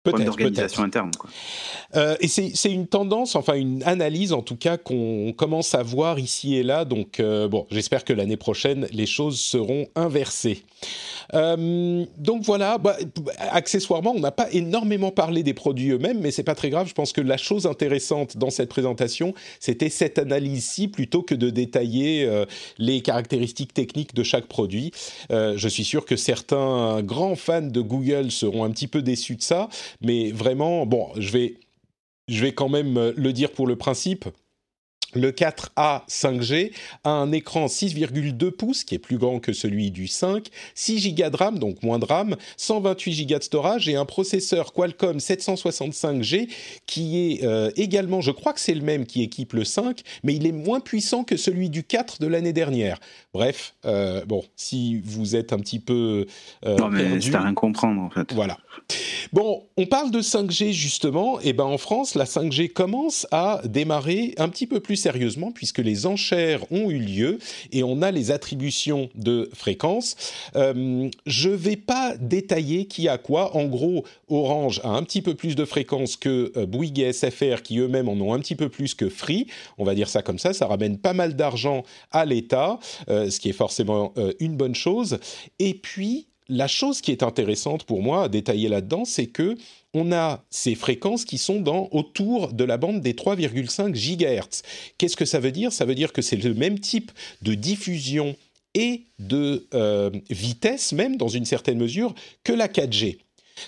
[0.02, 1.10] problème d'organisation interne.
[1.18, 1.28] Quoi.
[1.96, 6.18] Euh, et c'est une tendance, enfin une analyse en tout cas qu'on commence à voir
[6.18, 6.84] ici et là.
[6.84, 10.62] Donc euh, bon, j'espère que l'année prochaine les choses seront inversées.
[11.34, 12.78] Euh, donc voilà.
[12.78, 12.96] Bah,
[13.38, 16.88] accessoirement, on n'a pas énormément parlé des produits eux-mêmes, mais c'est pas très grave.
[16.88, 21.50] Je pense que la chose intéressante dans cette présentation, c'était cette analyse-ci plutôt que de
[21.50, 22.28] détailler
[22.78, 24.92] les caractéristiques techniques de chaque produit.
[25.30, 29.42] Je suis sûr que certains grands fans de Google seront un petit peu déçus de
[29.42, 29.68] ça,
[30.00, 31.59] mais vraiment, bon, je vais
[32.29, 34.24] je vais quand même euh, le dire pour le principe.
[35.14, 36.73] Le 4A 5G
[37.05, 41.31] a un écran 6,2 pouces qui est plus grand que celui du 5, 6 Go
[41.31, 46.49] de RAM, donc moins de RAM, 128 Go de storage et un processeur Qualcomm 765G
[46.87, 50.35] qui est euh, également, je crois que c'est le même qui équipe le 5, mais
[50.35, 52.99] il est moins puissant que celui du 4 de l'année dernière.
[53.33, 56.27] Bref, euh, bon, si vous êtes un petit peu
[56.64, 58.33] euh, non, mais perdu, à rien comprendre, en fait.
[58.33, 58.59] voilà.
[59.33, 64.35] Bon, on parle de 5G justement, et ben en France, la 5G commence à démarrer
[64.38, 67.38] un petit peu plus sérieusement puisque les enchères ont eu lieu
[67.72, 70.16] et on a les attributions de fréquences.
[70.56, 73.56] Euh, je vais pas détailler qui a quoi.
[73.56, 77.62] En gros, Orange a un petit peu plus de fréquences que euh, Bouygues et SFR
[77.62, 79.46] qui eux-mêmes en ont un petit peu plus que Free.
[79.78, 80.52] On va dire ça comme ça.
[80.52, 81.82] Ça ramène pas mal d'argent
[82.12, 85.18] à l'État, euh, ce qui est forcément une bonne chose.
[85.58, 89.56] Et puis la chose qui est intéressante pour moi à détailler là-dedans, c'est que
[89.94, 94.62] on a ces fréquences qui sont dans autour de la bande des 3,5 GHz.
[94.98, 95.72] Qu'est-ce que ça veut dire?
[95.72, 97.10] Ça veut dire que c'est le même type
[97.42, 98.36] de diffusion
[98.74, 103.18] et de euh, vitesse même dans une certaine mesure que la 4G.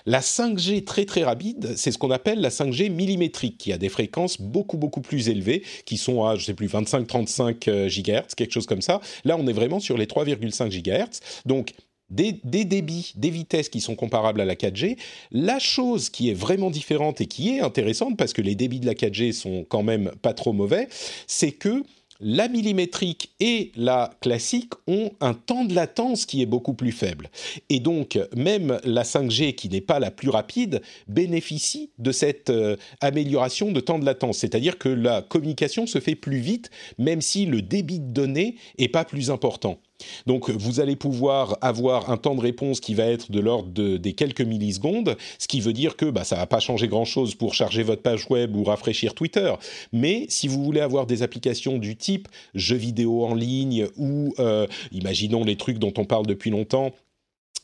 [0.07, 3.89] La 5G très très rapide, c'est ce qu'on appelle la 5G millimétrique, qui a des
[3.89, 8.67] fréquences beaucoup beaucoup plus élevées, qui sont à, je sais plus, 25-35 GHz, quelque chose
[8.67, 9.01] comme ça.
[9.25, 11.21] Là, on est vraiment sur les 3,5 GHz.
[11.45, 11.75] Donc,
[12.13, 14.97] des, débits, des vitesses qui sont comparables à la 4G.
[15.31, 18.87] La chose qui est vraiment différente et qui est intéressante, parce que les débits de
[18.87, 20.89] la 4G sont quand même pas trop mauvais,
[21.27, 21.83] c'est que
[22.25, 27.29] la millimétrique et la classique ont un temps de latence qui est beaucoup plus faible.
[27.69, 32.77] Et donc, même la 5G, qui n'est pas la plus rapide, bénéficie de cette euh,
[33.01, 34.39] amélioration de temps de latence.
[34.39, 38.89] C'est-à-dire que la communication se fait plus vite, même si le débit de données est
[38.89, 39.81] pas plus important.
[40.27, 44.13] Donc vous allez pouvoir avoir un temps de réponse qui va être de l'ordre des
[44.13, 47.83] quelques millisecondes, ce qui veut dire que bah, ça va pas changer grand-chose pour charger
[47.83, 49.53] votre page web ou rafraîchir Twitter.
[49.93, 54.67] Mais si vous voulez avoir des applications du type jeux vidéo en ligne ou euh,
[54.93, 56.93] imaginons les trucs dont on parle depuis longtemps,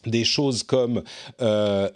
[0.06, 1.02] des choses comme
[1.40, 1.88] euh,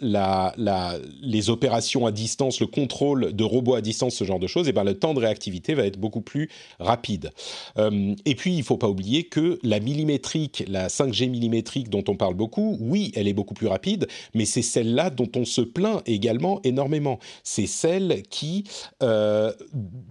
[1.21, 4.69] les opérations à distance, le contrôle de robots à distance, ce genre de choses, et
[4.69, 7.31] eh ben le temps de réactivité va être beaucoup plus rapide.
[7.77, 12.03] Euh, et puis, il ne faut pas oublier que la millimétrique, la 5G millimétrique dont
[12.07, 15.61] on parle beaucoup, oui, elle est beaucoup plus rapide, mais c'est celle-là dont on se
[15.61, 17.19] plaint également énormément.
[17.43, 18.65] C'est celle qui
[19.01, 19.51] euh,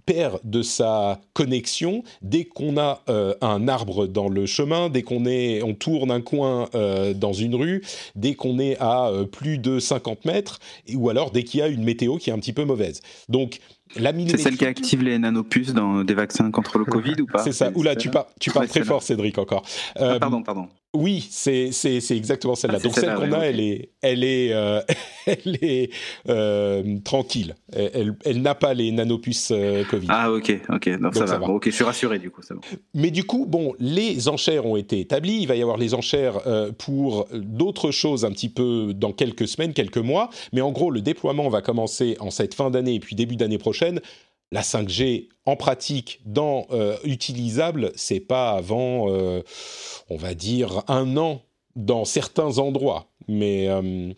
[0.05, 3.03] perd de sa connexion dès qu'on a
[3.41, 6.69] un arbre dans le chemin, dès qu'on on tourne un coin
[7.15, 7.72] dans une rue,
[8.15, 10.59] dès qu'on est à euh, plus de 50 mètres,
[10.93, 13.01] ou alors dès qu'il y a une météo qui est un petit peu mauvaise.
[13.29, 13.59] Donc,
[13.95, 17.51] c'est celle qui active les nanopuces dans des vaccins contre le Covid ou pas C'est
[17.51, 17.71] ça.
[17.75, 19.63] Oula, tu parles très fort, Cédric, encore.
[19.95, 20.67] Ah, pardon, pardon.
[20.95, 21.71] Oui, c'est
[22.11, 22.77] exactement celle-là.
[22.79, 24.79] Ah, Donc celle qu'on a, elle est, elle est, euh,
[25.25, 25.89] elle est
[26.29, 27.55] euh, tranquille.
[27.71, 30.05] Elle, elle, n'a pas les nanopuces euh, Covid.
[30.09, 31.47] Ah ok, ok, Donc, ça, va.
[31.47, 32.41] ok, je suis rassuré du coup.
[32.47, 32.59] Bon.
[32.93, 35.39] Mais du coup, bon, les enchères ont été établies.
[35.41, 36.39] Il va y avoir les enchères
[36.77, 40.29] pour d'autres choses un petit peu dans quelques semaines, quelques mois.
[40.51, 43.57] Mais en gros, le déploiement va commencer en cette fin d'année et puis début d'année
[43.57, 43.99] prochaine
[44.53, 49.41] la 5G en pratique, dans euh, utilisable, c'est pas avant, euh,
[50.09, 51.41] on va dire, un an
[51.75, 53.11] dans certains endroits.
[53.27, 54.13] Mais euh,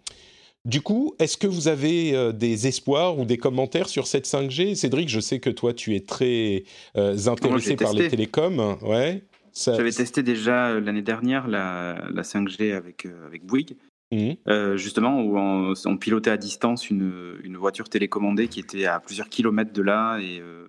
[0.66, 5.08] du coup, est-ce que vous avez des espoirs ou des commentaires sur cette 5G Cédric,
[5.08, 8.78] je sais que toi, tu es très intéressé par les télécoms.
[8.82, 9.24] Ouais.
[9.66, 13.78] J'avais testé déjà l'année dernière la, 5G avec, avec Bouygues.
[14.12, 14.34] Mmh.
[14.48, 19.30] Euh, justement, où on, pilotait à distance une, une, voiture télécommandée qui était à plusieurs
[19.30, 20.68] kilomètres de là et, euh,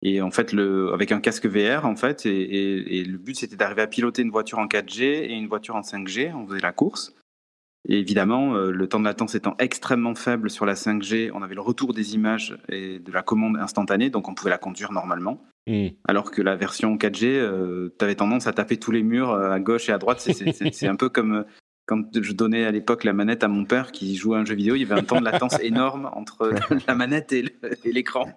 [0.00, 3.56] et en fait, le, avec un casque VR, en fait, et, et, le but c'était
[3.56, 6.32] d'arriver à piloter une voiture en 4G et une voiture en 5G.
[6.34, 7.14] On faisait la course.
[7.88, 11.54] Et évidemment, euh, le temps de latence étant extrêmement faible sur la 5G, on avait
[11.54, 15.42] le retour des images et de la commande instantanée, donc on pouvait la conduire normalement.
[15.66, 15.88] Mmh.
[16.06, 19.88] Alors que la version 4G, tu avais tendance à taper tous les murs à gauche
[19.88, 20.20] et à droite.
[20.20, 21.44] C'est un peu comme
[21.88, 24.54] quand je donnais à l'époque la manette à mon père qui jouait à un jeu
[24.54, 26.52] vidéo, il y avait un temps de latence énorme entre
[26.86, 27.44] la manette et
[27.84, 28.30] l'écran.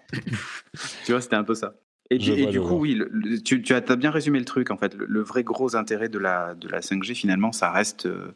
[1.05, 1.75] tu vois, c'était un peu ça.
[2.09, 2.99] Et, du coup, oui,
[3.45, 4.71] tu, as, bien résumé le truc.
[4.71, 8.33] En fait, le, vrai gros intérêt de la, de la 5G, finalement, ça reste, euh,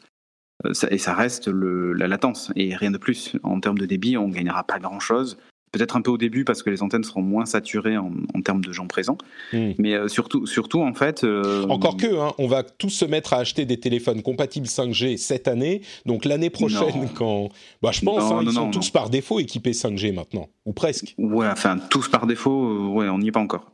[0.89, 3.36] et ça reste la latence et rien de plus.
[3.43, 5.38] En termes de débit, on gagnera pas grand-chose
[5.76, 8.12] peut-être un peu au début parce que les antennes seront moins saturées en,
[8.44, 9.18] termes de gens présents.
[9.52, 9.72] Hmm.
[9.78, 11.24] Mais euh, surtout, surtout, en fait.
[11.24, 15.18] Euh, Encore que, hein, on va tous se mettre à acheter des téléphones compatibles 5G
[15.18, 15.82] cette année.
[16.06, 17.50] Donc l'année prochaine, quand.
[17.82, 21.14] Bah, je pense, hein, ils sont tous par défaut équipés 5G maintenant, ou presque.
[21.18, 23.72] Ouais, enfin, tous par défaut, euh, ouais, on n'y est pas encore.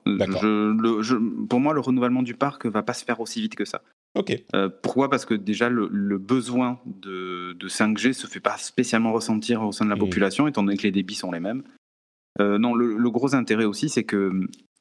[1.50, 3.82] pour moi, le renouvellement du parc va pas se faire aussi vite que ça.
[4.16, 4.44] Ok.
[4.82, 5.10] pourquoi?
[5.10, 9.86] Parce que déjà, le, besoin de, de, 5G se fait pas spécialement ressentir au sein
[9.86, 10.00] de la hmm.
[10.00, 11.64] population, étant donné que les débits sont les mêmes.
[12.39, 14.32] Euh, non, le, gros intérêt aussi, c'est que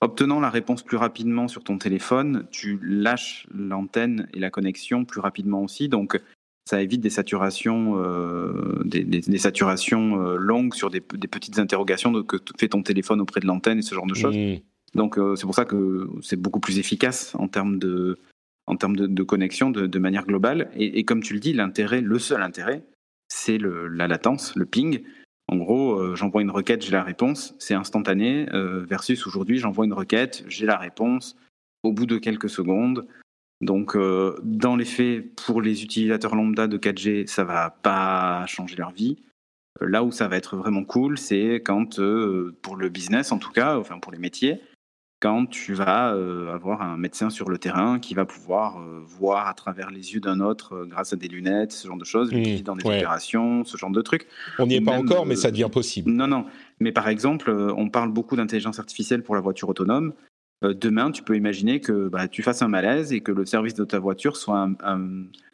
[0.01, 5.21] obtenant la réponse plus rapidement sur ton téléphone, tu lâches l'antenne et la connexion plus
[5.21, 5.89] rapidement aussi.
[5.89, 6.21] Donc,
[6.65, 12.37] ça évite des saturations, euh, des, saturations euh, longues sur des, petites interrogations de que
[12.59, 14.37] fait ton téléphone auprès de l'antenne et ce genre de choses.
[14.37, 14.61] Mmh.
[14.95, 18.19] Donc, c'est pour ça que c'est beaucoup plus efficace en termes de,
[18.67, 20.71] en termes de, connexion de, manière globale.
[20.75, 22.83] Et, et, comme tu le dis, l'intérêt, le seul intérêt,
[23.29, 25.03] c'est la latence, le ping.
[25.51, 29.85] En gros, euh, j'envoie une requête, j'ai la réponse, c'est instantané, euh, versus aujourd'hui, j'envoie
[29.85, 31.37] une requête, j'ai la réponse
[31.83, 33.09] au bout de quelques secondes.
[33.61, 38.77] Donc, euh, dans les faits, pour les utilisateurs lambda de 4G, ça va pas changer
[38.77, 39.17] leur vie.
[39.81, 42.01] Là où ça va être vraiment cool, c'est quand,
[42.63, 44.61] pour le business en tout cas, enfin pour les métiers,
[45.21, 49.49] quand tu vas euh, avoir un médecin sur le terrain qui va pouvoir euh, voir
[49.49, 52.33] à travers les yeux d'un autre euh, grâce à des lunettes, ce genre de choses,
[52.33, 54.27] mmh, dans des opérations, ce genre de trucs.
[54.59, 56.11] On n'y est pas encore, mais ça devient possible.
[56.11, 56.47] Non, non.
[56.81, 60.15] Mais par exemple, on parle beaucoup d'intelligence artificielle pour la voiture autonome.
[60.63, 63.85] demain, tu peux imaginer que bah, tu fasses un malaise et que le service de
[63.85, 64.71] ta voiture soit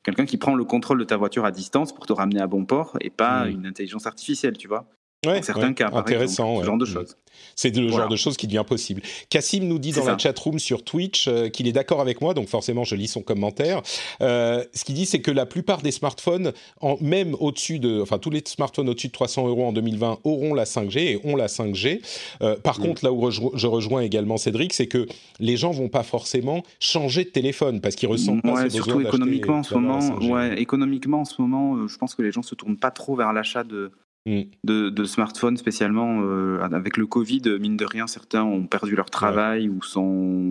[0.04, 2.64] quelqu'un qui prend le contrôle de ta voiture à distance pour te ramener à bon
[2.64, 3.50] port et pas mmh.
[3.50, 4.86] une intelligence artificielle, tu vois.
[5.24, 7.16] Ouais, certains cas, intéressant, ce genre de choses.
[7.54, 9.02] C'est le genre de choses qui devient possible.
[9.30, 12.34] Cassim nous dit dans la chat room sur Twitch euh, qu'il est d'accord avec moi,
[12.34, 13.82] donc forcément je lis son commentaire.
[14.20, 18.18] Euh, ce qu'il dit, c'est que la plupart des smartphones, en, même au-dessus de, enfin
[18.18, 21.46] tous les smartphones au-dessus de 300 euros en 2020 auront la 5G et ont la
[21.46, 22.00] 5G.
[22.42, 22.82] Euh, par mm.
[22.82, 25.06] contre, là où je, rejoins également Cédric, c'est que
[25.40, 29.58] les gens vont pas forcément changer de téléphone parce qu'ils ressentent pas ce surtout économiquement
[29.58, 29.98] en ce moment.
[30.30, 33.32] Ouais, économiquement en ce moment, je pense que les gens se tournent pas trop vers
[33.32, 33.90] l'achat de
[34.26, 34.42] Mm.
[34.64, 36.20] de, smartphones spécialement.
[36.22, 40.02] Euh, avec le Covid, mine de rien, certains ont perdu leur travail ou sont,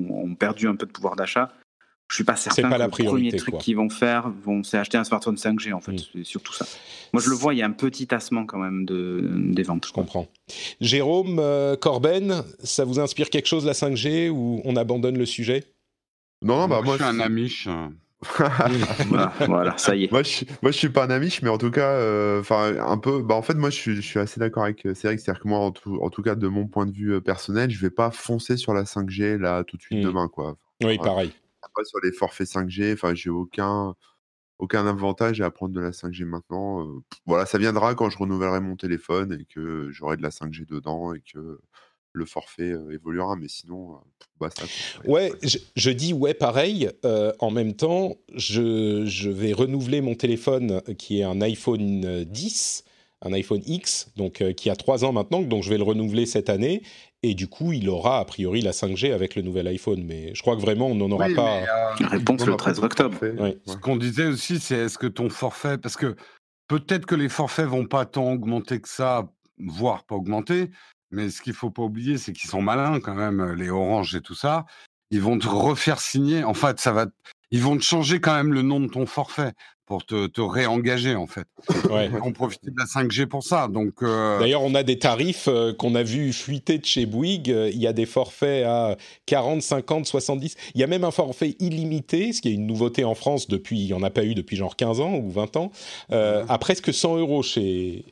[0.10, 1.52] ont perdu un peu de pouvoir d'achat.
[2.10, 4.64] je suis pas certain pas que la le premier priorité, truc qu'ils vont faire, vont,
[4.64, 5.92] c'est acheter un smartphone 5G en fait.
[5.92, 6.00] Mm.
[6.14, 6.66] C'est surtout ça.
[7.12, 9.88] Moi, je le vois, il y a un petit tassement quand même de, des ventes.
[9.88, 10.28] Je comprends.
[10.80, 15.66] Jérôme, euh, Corben, ça vous inspire quelque chose la 5G ou on abandonne le sujet?
[16.42, 17.68] Non, non, bah moi, moi, je suis un Amish.
[19.08, 20.12] Voilà, voilà, ça y est.
[20.12, 22.76] moi, je, suis- moi, je suis pas un amiche, mais en tout cas, euh, enfin,
[22.80, 23.22] un peu.
[23.22, 25.20] Bah, en fait, moi, je suis, je suis assez d'accord avec euh, Cédric.
[25.20, 27.70] C'est-à-dire que moi, en tout, en tout cas, de mon point de vue euh, personnel,
[27.70, 30.04] je vais pas foncer sur la 5G là tout de suite Mm.
[30.04, 30.58] demain, quoi.
[30.84, 31.32] Oui, pareil.
[31.76, 32.94] Pas sur les forfaits 5G.
[32.94, 33.96] Enfin, j'ai aucun,
[34.60, 36.82] aucun avantage à prendre de la 5G maintenant.
[36.86, 40.66] euh, voilà, ça viendra quand je renouvellerai mon téléphone et que j'aurai de la 5G
[40.66, 41.60] dedans et que
[42.16, 43.36] le forfait euh, évoluera.
[43.36, 43.98] Mais sinon, euh,
[44.40, 44.66] bah, ça.
[45.06, 46.90] Ouais, je, je dis ouais pareil.
[47.06, 52.24] euh, en même temps, je, je vais renouveler mon téléphone qui est un iPhone euh,
[52.26, 52.84] 10,
[53.22, 56.26] un iPhone X, donc euh, qui a trois ans maintenant, donc je vais le renouveler
[56.26, 56.82] cette année.
[57.24, 60.04] Et du coup, il aura a priori la 5G avec le nouvel iPhone.
[60.04, 61.62] Mais je crois que vraiment, on n'en aura Oui, pas.
[61.62, 63.18] euh, réponse le mais après, 13 ton octobre.
[63.42, 63.58] Ouais.
[63.66, 66.16] Ce qu'on disait aussi, c'est est-ce que ton forfait, parce que
[66.68, 70.70] peut-être que les forfaits vont pas tant augmenter que ça, voire pas augmenter,
[71.12, 74.22] mais ce qu'il faut pas oublier, c'est qu'ils sont malins quand même, les Orange et
[74.22, 74.66] tout ça.
[75.12, 76.44] Ils vont te refaire signer.
[76.44, 77.08] En fait, ça va.
[77.52, 79.54] Ils vont te changer quand même le nom de ton forfait
[79.86, 81.48] pour te, te réengager en fait.
[81.90, 82.08] Ouais.
[82.08, 83.68] Ils vont profiter de la 5G pour ça.
[83.68, 87.52] Donc euh, D'ailleurs, on a des tarifs euh, qu'on a vu fuiter de chez Bouygues.
[87.52, 90.56] Euh, Il y a des forfaits à 40, 50, 70.
[90.74, 93.80] Il y a même un forfait illimité, ce qui est une nouveauté en France depuis,
[93.80, 95.72] il n'y en a pas eu depuis genre 15 ans ou 20 ans,
[96.12, 98.06] euh, à presque 100 euros chez,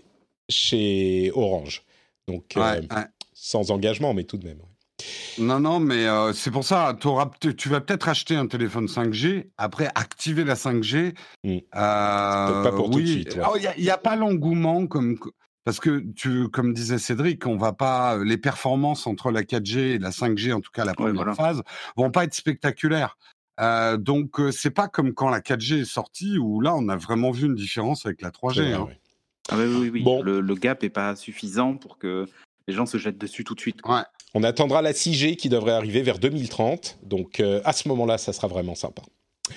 [0.49, 1.83] chez Orange.
[2.27, 3.05] Donc, euh, ouais, ouais.
[3.33, 4.59] sans engagement, mais tout de même.
[4.59, 4.73] ouais.
[5.39, 9.87] Non, non, mais euh, c'est pour ça, tu vas peut-être acheter un téléphone 5G, après
[9.95, 11.13] activer la 5G.
[11.43, 11.49] Mm.
[11.49, 13.11] euh, Peut-être pas pour tout de oui.
[13.11, 13.43] suite, ouais.
[13.49, 15.17] Oh, Il n'y a, pas l'engouement comme.
[15.65, 19.97] Parce que, tu, comme disait Cédric, on va pas, les performances entre la 4G et
[19.97, 21.33] la 5G, en tout cas la première voilà.
[21.33, 21.63] phase,
[21.95, 23.17] vont pas être spectaculaires.
[23.59, 26.97] Euh, donc, euh, c'est pas comme quand la 4G est sortie, où là, on a
[26.97, 28.55] vraiment vu une différence avec la 3G.
[28.55, 28.87] C'est vrai, hein.
[29.49, 30.01] Ah oui, oui, oui.
[30.03, 30.21] Bon.
[30.21, 32.25] Le, le gap est pas suffisant pour que
[32.67, 33.81] les gens se jettent dessus tout de suite.
[33.81, 33.97] quoi.
[33.97, 34.03] Ouais.
[34.35, 36.99] On attendra la 6G qui devrait arriver vers 2030.
[37.03, 39.01] Donc euh, à ce moment-là, ça sera vraiment sympa.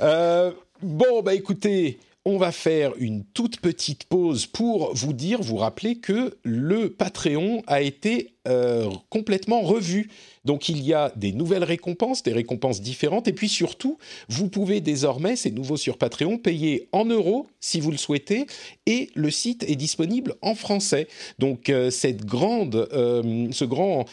[0.00, 5.56] Euh, bon, bah écoutez, on va faire une toute petite pause pour vous dire, vous
[5.56, 10.10] rappeler que le Patreon a été euh, complètement revu.
[10.44, 13.96] Donc il y a des nouvelles récompenses, des récompenses différentes, et puis surtout,
[14.28, 18.46] vous pouvez désormais, c'est nouveau sur Patreon, payer en euros si vous le souhaitez,
[18.84, 21.08] et le site est disponible en français.
[21.38, 24.04] Donc euh, cette grande, euh, ce grand,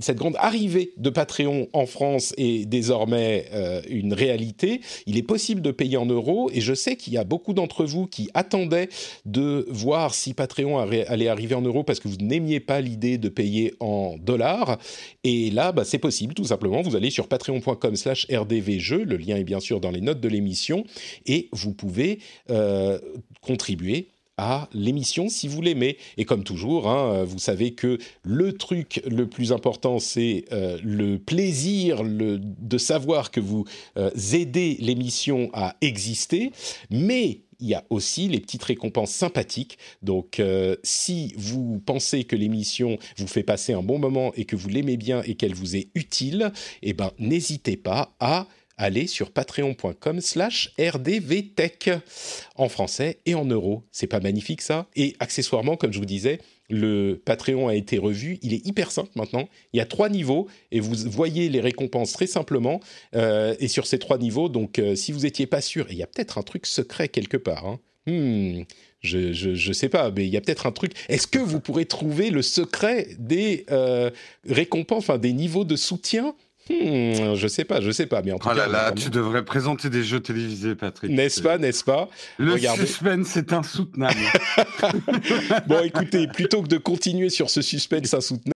[0.00, 3.46] cette grande arrivée de Patreon en France est désormais
[3.88, 4.82] une réalité.
[5.06, 7.84] Il est possible de payer en euros, et je sais qu'il y a beaucoup d'entre
[7.84, 8.90] vous qui attendaient
[9.24, 13.28] de voir si Patreon allait arriver en euros parce que vous n'aimiez pas l'idée de
[13.28, 13.45] payer
[13.80, 14.78] en dollars.
[15.24, 16.82] Et là, bah, c'est possible, tout simplement.
[16.82, 20.28] Vous allez sur patreon.com slash rdvjeux, le lien est bien sûr dans les notes de
[20.28, 20.84] l'émission,
[21.26, 22.18] et vous pouvez
[22.50, 22.98] euh,
[23.40, 25.96] contribuer à l'émission si vous l'aimez.
[26.16, 31.18] Et comme toujours, hein, vous savez que le truc le plus important, c'est euh, le
[31.18, 33.64] plaisir de savoir que vous
[33.96, 36.52] euh, aidez l'émission à exister,
[36.90, 39.78] mais il y a aussi les petites récompenses sympathiques.
[40.02, 44.56] Donc, euh, si vous pensez que l'émission vous fait passer un bon moment et que
[44.56, 48.46] vous l'aimez bien et qu'elle vous est utile, eh ben, n'hésitez pas à
[48.76, 51.90] aller sur patreon.com slash rdvtech
[52.56, 53.84] en français et en euros.
[53.92, 54.86] C'est pas magnifique ça?
[54.96, 58.38] Et accessoirement, comme je vous disais, le Patreon a été revu.
[58.42, 59.48] Il est hyper simple maintenant.
[59.72, 62.80] Il y a trois niveaux et vous voyez les récompenses très simplement.
[63.14, 66.02] euh, et sur ces trois niveaux, donc euh, si vous n'étiez pas sûr, il y
[66.02, 67.66] a peut-être un truc secret quelque part.
[67.66, 67.80] hein.
[68.08, 68.62] Hmm,
[69.00, 70.92] je, je, je sais pas, mais il y a peut-être un truc.
[71.08, 74.10] Est-ce que vous pourrez trouver le secret des euh,
[74.48, 76.34] récompenses, enfin des niveaux de soutien?
[76.68, 78.94] Hmm, Je sais pas, je sais pas, mais en tout Oh là cas, là, vraiment-
[79.00, 81.12] tu devrais présenter des jeux télévisés, Patrick.
[81.12, 82.08] n'est-ce pas, n'est-ce pas?
[82.38, 82.86] Le Regardez.
[82.86, 84.16] suspense est insoutenable.
[85.66, 88.52] Bon, écoutez, plutôt que de continuer sur ce suspense insoutenable,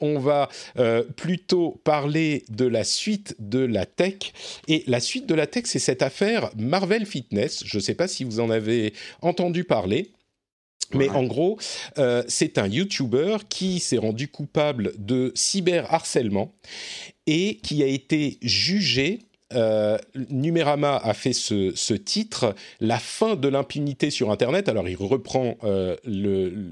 [0.00, 4.32] On va euh, plutôt parler de la suite de la tech.
[4.68, 7.64] Et la suite de la tech, c'est cette affaire Marvel Fitness.
[7.64, 10.12] Je ne sais pas si vous en avez entendu parler.
[10.94, 11.58] Mais en gros,
[11.98, 16.54] euh, c'est un YouTuber qui s'est rendu coupable de cyberharcèlement
[17.26, 19.18] et qui a été jugé
[19.54, 19.96] euh,
[20.30, 24.68] Numérama a fait ce, titre, La fin de l'impunité sur Internet.
[24.68, 25.96] Alors, il reprend euh,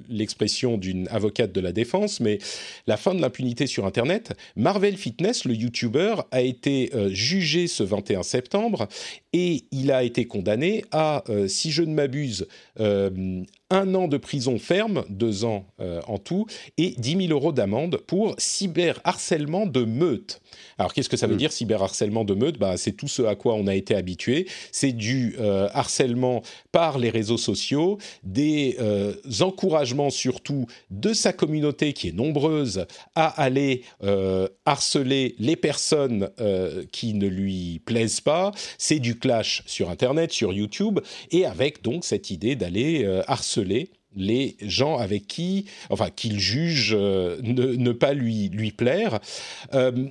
[0.09, 2.39] l'expression d'une avocate de la défense, mais
[2.87, 4.33] la fin de l'impunité sur Internet.
[4.57, 8.89] Marvel Fitness, le YouTuber, a été euh, jugé ce 21 septembre
[9.33, 12.47] et il a été condamné à, euh, si je ne m'abuse,
[13.71, 16.47] un an de prison ferme, deux ans euh, en tout,
[16.79, 20.41] et 10 000 euros d'amende pour cyberharcèlement de meute.
[20.79, 21.39] Alors qu'est-ce que ça veut mm.
[21.39, 22.59] dire cyberharcèlement de meute?
[22.59, 24.47] Bah, C'est tout ce à quoi on a été habitué.
[24.73, 25.37] C'est du
[25.73, 26.43] harcèlement
[26.73, 28.77] par les réseaux sociaux, des
[29.41, 33.83] encouragements surtout de sa communauté qui est nombreuse à aller
[34.65, 36.31] harceler les personnes
[36.93, 38.53] qui ne lui plaisent pas.
[38.79, 41.01] C'est du clash sur Internet, sur YouTube,
[41.31, 43.23] et avec donc cette idée d'aller euh,
[43.57, 49.21] harceler les gens avec qui, enfin, qu'il juge euh, ne, pas lui, lui plaire.
[49.75, 50.09] Euh,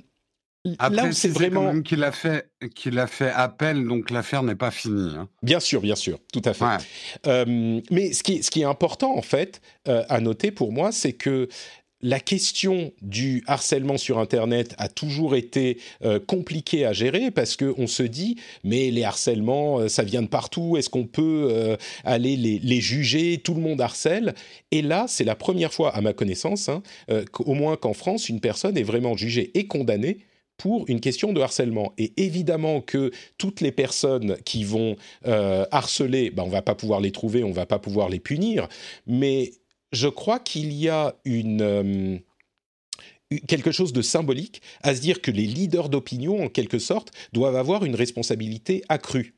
[0.64, 5.14] là c'est vraiment qu'il a fait qu'il a fait appel, donc l'affaire n'est pas finie.
[5.16, 5.28] Hein.
[5.42, 7.82] Bien sûr, bien sûr, tout à fait.
[7.90, 11.48] mais ce qui, ce qui est important en fait à noter pour moi, c'est que
[12.06, 17.88] la question du harcèlement sur Internet a toujours été euh, compliquée à gérer parce qu'on
[17.88, 22.36] se dit, mais les harcèlements, euh, ça vient de partout, est-ce qu'on peut euh, aller
[22.36, 23.38] les, juger?
[23.38, 24.36] Tout le monde harcèle.
[24.70, 26.82] Et là, c'est la première fois, à ma connaissance, hein,
[27.40, 30.18] au moins qu'en France, une personne est vraiment jugée et condamnée
[30.58, 31.92] pour une question de harcèlement.
[31.98, 37.10] Et évidemment que toutes les personnes qui vont harceler, ben, on va pas pouvoir les
[37.10, 38.68] trouver, on va pas pouvoir les punir,
[39.06, 39.50] mais
[39.92, 42.18] je crois qu'il y a une, euh,
[43.46, 47.56] quelque chose de symbolique à se dire que les leaders d'opinion, en quelque sorte, doivent
[47.56, 49.34] avoir une responsabilité accrue.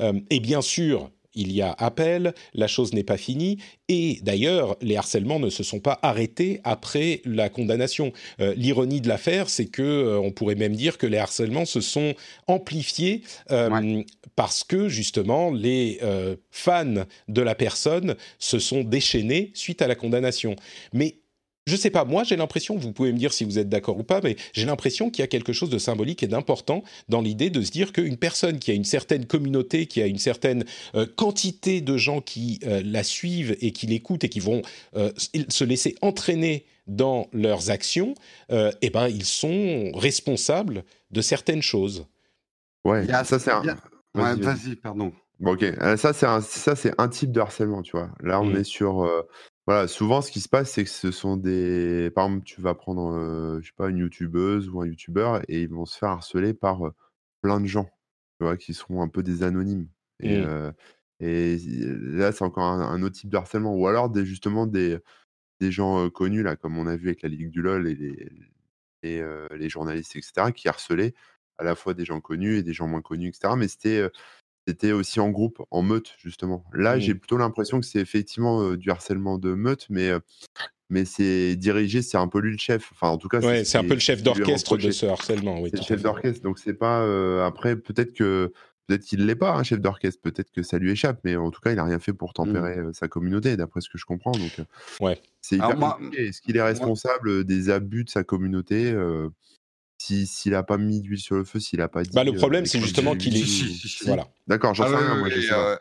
[0.00, 3.58] Euh, et bien sûr, il y a appel, la chose n'est pas finie,
[3.88, 8.12] et d'ailleurs, les harcèlements ne se sont pas arrêtés après la condamnation.
[8.40, 12.14] Euh, l'ironie de l'affaire, c'est que on pourrait même dire que les harcèlements se sont
[12.46, 13.22] amplifiés
[14.36, 16.00] parce que justement les
[16.50, 20.56] fans de la personne se sont déchaînés suite à la condamnation.
[20.92, 21.19] Mais
[21.66, 24.02] je sais pas, moi j'ai l'impression, vous pouvez me dire si vous êtes d'accord ou
[24.02, 27.50] pas, mais j'ai l'impression qu'il y a quelque chose de symbolique et d'important dans l'idée
[27.50, 31.06] de se dire qu'une personne qui a une certaine communauté, qui a une certaine euh,
[31.16, 34.62] quantité de gens qui euh, la suivent et qui l'écoutent et qui vont
[34.96, 35.12] euh,
[35.48, 38.14] se laisser entraîner dans leurs actions,
[38.50, 40.82] eh ben ils sont responsables
[41.12, 42.06] de certaines choses.
[42.84, 43.62] Ouais, ça c'est un...
[44.16, 45.12] Ouais, vas-y, pardon.
[45.38, 45.64] Bon, ok,
[45.96, 48.10] ça c'est un, ça c'est un type de harcèlement, tu vois.
[48.20, 48.56] Là, on mmh.
[48.56, 49.08] est sur
[49.66, 52.74] voilà, souvent, ce qui se passe, c'est que ce sont des par exemple, tu vas
[52.74, 56.54] prendre, je sais pas, une youtubeuse ou un youtubeur et ils vont se faire harceler
[56.54, 56.82] par,
[57.42, 57.84] plein de gens,
[58.38, 58.56] tu vois?
[58.56, 59.88] Qui seront un peu des anonymes
[60.20, 60.72] et mmh.
[61.20, 64.98] et là, c'est encore un autre type de harcèlement ou alors des justement des
[65.60, 68.30] des gens, connus là, comme on a vu avec la Ligue du LOL et les
[69.04, 69.22] et
[69.56, 71.14] les journalistes et cetera, qui harcelaient
[71.58, 73.56] à la fois des gens connus et des gens moins connus et cetera.
[73.56, 74.10] Mais c'était,
[74.66, 76.64] c'était aussi en groupe, en meute, justement.
[76.72, 77.18] Là, j'ai mmh.
[77.18, 80.10] plutôt l'impression que c'est effectivement du harcèlement de meute, mais,
[80.88, 82.90] mais c'est dirigé, c'est un peu lui le chef.
[82.92, 85.60] Enfin, en tout cas, c'est un peu le chef d'orchestre de ce harcèlement.
[85.60, 87.02] Oui, c'est le chef d'orchestre, donc c'est pas.
[87.44, 88.52] après, peut-être que
[88.86, 90.20] peut-être qu'il l'est pas, un chef d'orchestre.
[90.20, 92.34] Peut-être que ça lui échappe, mais en tout cas, il a rien fait pour mmh.
[92.34, 94.32] tempérer sa communauté, d'après ce que je comprends.
[94.32, 94.60] Donc,
[95.00, 95.20] ouais.
[95.40, 98.94] C'est hyper Est-ce qu'il est responsable des abus de sa communauté
[100.00, 102.10] s'il n'a pas mis d'huile sur le feu, s'il n'a pas dit.
[102.14, 104.04] Bah, le problème, c'est justement qu'il est.
[104.06, 104.26] Voilà.
[104.46, 105.16] D'accord, j'en sais ah rien.
[105.16, 105.76] Moi, euh,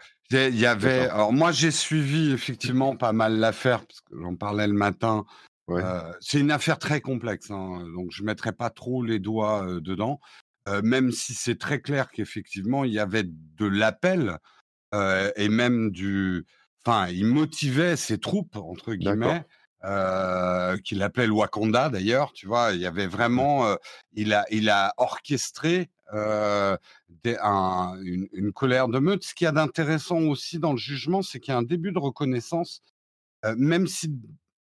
[0.50, 1.08] il y avait.
[1.08, 5.26] Alors moi, j'ai suivi effectivement pas mal l'affaire parce que j'en parlais le matin.
[5.70, 9.80] Euh, c'est une affaire très complexe, hein, donc je mettrai pas trop les doigts euh,
[9.80, 10.20] dedans,
[10.84, 14.38] même si c'est très clair qu'effectivement il y avait de l'appel
[14.94, 16.46] et même du.
[16.84, 19.46] Enfin, il motivait ses troupes entre guillemets
[19.86, 23.76] euh, qu'il appelait le Wakanda d'ailleurs, tu vois, il y avait vraiment, euh,
[24.14, 26.76] il a, il a orchestré euh,
[27.24, 29.24] une, une, colère de meute.
[29.24, 31.94] Ce qu'il y a d'intéressant aussi dans le jugement, c'est qu'il y a un début
[31.94, 32.82] de reconnaissance,
[33.56, 34.12] même si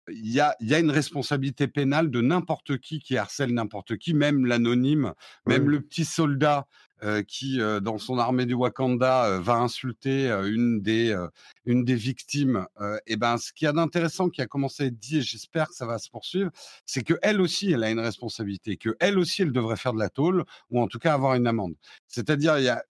[0.09, 4.13] il y a, y a, une responsabilité pénale de n'importe qui qui harcèle n'importe qui,
[4.13, 5.15] même l'anonyme,
[5.47, 6.67] même le petit soldat
[7.03, 11.17] euh, qui, euh, dans son armée du Wakanda, euh, va insulter une, des,
[11.65, 12.67] une des victimes,
[13.07, 15.69] et ben, ce qu'il y a d'intéressant qui a commencé à être dit, et j'espère
[15.69, 16.51] que ça va se poursuivre,
[16.85, 20.45] c'est qu'elle aussi, elle a une responsabilité, qu'elle aussi, elle devrait faire de la tôle,
[20.71, 21.75] ou en tout cas avoir une amende.
[22.07, 22.85] C'est-à-dire, il y a,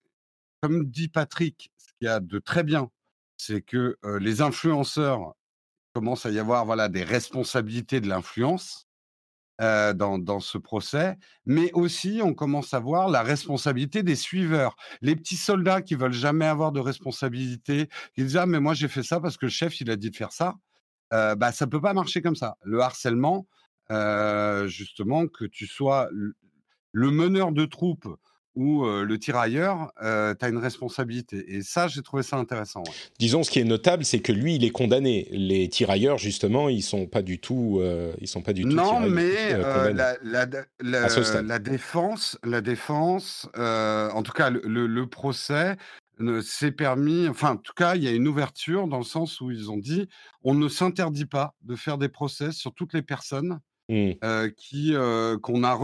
[0.61, 2.91] comme dit Patrick, ce qu'il y a de très bien,
[3.37, 5.35] c'est que les influenceurs
[5.95, 8.87] commencent à y avoir voilà, des responsabilités de l'influence
[9.61, 14.75] dans, dans, ce procès, mais aussi on commence à voir la responsabilité des suiveurs.
[15.03, 18.89] Les petits soldats qui veulent jamais avoir de responsabilité, qui disent ah mais moi j'ai
[18.89, 20.55] fait ça parce que le chef il a dit de faire ça.
[21.13, 22.57] Euh, bah ça peut pas marcher comme ça.
[22.63, 23.47] Le harcèlement,
[24.67, 26.09] justement que tu sois
[26.93, 28.09] le meneur de troupes
[28.61, 30.05] où le tirailleur, tu
[30.45, 31.55] as une responsabilité.
[31.55, 32.83] Et ça, j'ai trouvé ça intéressant.
[33.19, 35.29] Disons, ce qui est notable, c'est que lui, il est condamné.
[35.31, 37.83] Les tirailleurs, justement, ils sont pas du tout,
[38.21, 38.69] ils sont pas du tout.
[38.69, 39.57] Non, mais
[39.93, 40.47] la, la,
[40.81, 45.77] la, défense, la défense, en tout cas, le, le procès
[46.43, 47.29] s'est permis.
[47.29, 49.79] Enfin, en tout cas, il y a une ouverture dans le sens où ils ont
[49.79, 50.07] dit,
[50.43, 53.59] on ne s'interdit pas de faire des procès sur toutes les personnes.
[53.93, 54.13] Mmh.
[54.57, 54.95] qui
[55.43, 55.75] qu'on a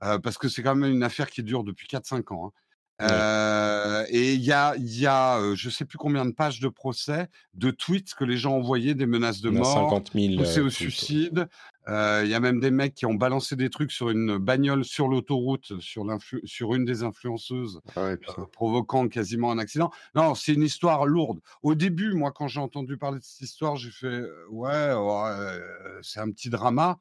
[0.00, 2.52] parce que c'est quand même une affaire qui dure depuis 4-5 ans.
[2.98, 4.04] Hein.
[4.08, 7.70] et il y a, y a je sais plus combien de pages de procès, de
[7.70, 11.48] tweets que les gens ont envoyés, des menaces de mort, 50 000, poussés au suicide.
[11.88, 15.08] Il y a même des mecs qui ont balancé des trucs sur une bagnole sur
[15.08, 16.04] l'autoroute, sur,
[16.44, 18.14] sur une des influenceuses, ah
[18.52, 19.90] provoquant quasiment un accident.
[20.14, 21.40] Non, c'est une histoire lourde.
[21.62, 25.58] Au début, moi, quand j'ai entendu parler de cette histoire, j'ai fait ouais, ouais
[26.02, 26.98] c'est un petit drama.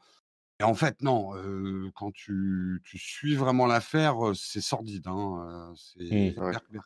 [0.59, 1.31] Et en fait, non,
[1.95, 5.07] quand tu, tu suis vraiment l'affaire, c'est sordide.
[5.07, 6.79] Hein, c'est mmh.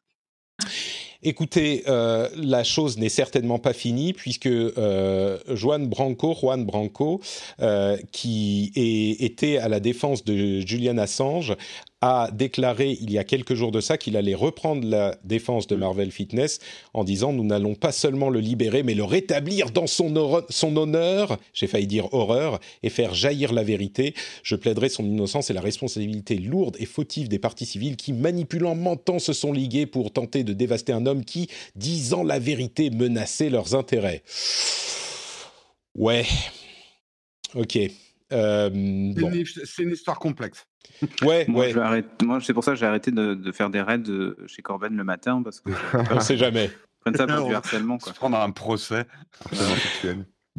[1.22, 7.20] Écoutez, euh, la chose n'est certainement pas finie puisque euh, Juan Branco, Juan Branco,
[7.62, 8.72] euh, qui
[9.20, 11.58] était à la défense de Julian Assange,
[12.02, 15.76] a déclaré il y a quelques jours de ça qu'il allait reprendre la défense de
[15.76, 16.60] Marvel Fitness
[16.94, 21.38] en disant nous n'allons pas seulement le libérer mais le rétablir dans son, son honneur,
[21.54, 24.14] j'ai failli dire horreur, et faire jaillir la vérité.
[24.44, 28.76] Je plaiderai son innocence et la responsabilité lourde et fautive des partis civils qui, manipulant,
[28.76, 33.50] mentant, se sont ligués pour tenter de dévaster un homme qui, disant la vérité, menaçait
[33.50, 34.24] leurs intérêts.
[35.96, 36.26] Ouais.
[37.56, 37.78] Ok.
[38.32, 38.70] Euh,
[39.66, 40.66] c'est une, histoire complexe.
[41.24, 42.04] Ouais, moi, ouais.
[42.24, 44.04] moi c'est pour ça que j'ai arrêté de, faire des raids
[44.46, 45.72] chez Corben le matin parce que.
[46.12, 46.70] On ne sait jamais.
[47.16, 47.98] Ça pour du harcèlement.
[47.98, 48.14] Quoi.
[48.14, 49.06] Se prendre un procès.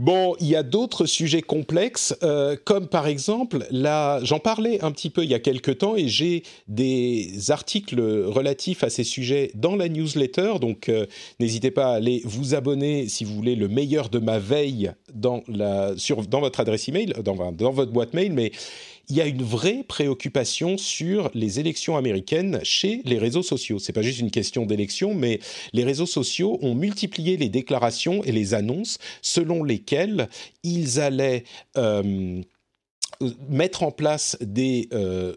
[0.00, 4.92] Bon, il y a d'autres sujets complexes, euh, comme par exemple, là, j'en parlais un
[4.92, 9.50] petit peu il y a quelques temps et j'ai des articles relatifs à ces sujets
[9.54, 11.04] dans la newsletter, donc euh,
[11.38, 15.42] n'hésitez pas à aller vous abonner si vous voulez le meilleur de ma veille dans,
[15.98, 18.52] sur, dans votre adresse email, dans, dans votre boîte mail, mais
[19.10, 23.80] il y a une vraie préoccupation sur les élections américaines chez les réseaux sociaux.
[23.80, 25.40] C'est pas juste une question d'élection, mais
[25.72, 30.28] les réseaux sociaux ont multiplié les déclarations et les annonces selon lesquelles
[30.62, 31.42] ils allaient
[31.76, 32.40] euh,
[33.48, 35.34] mettre en place des, euh,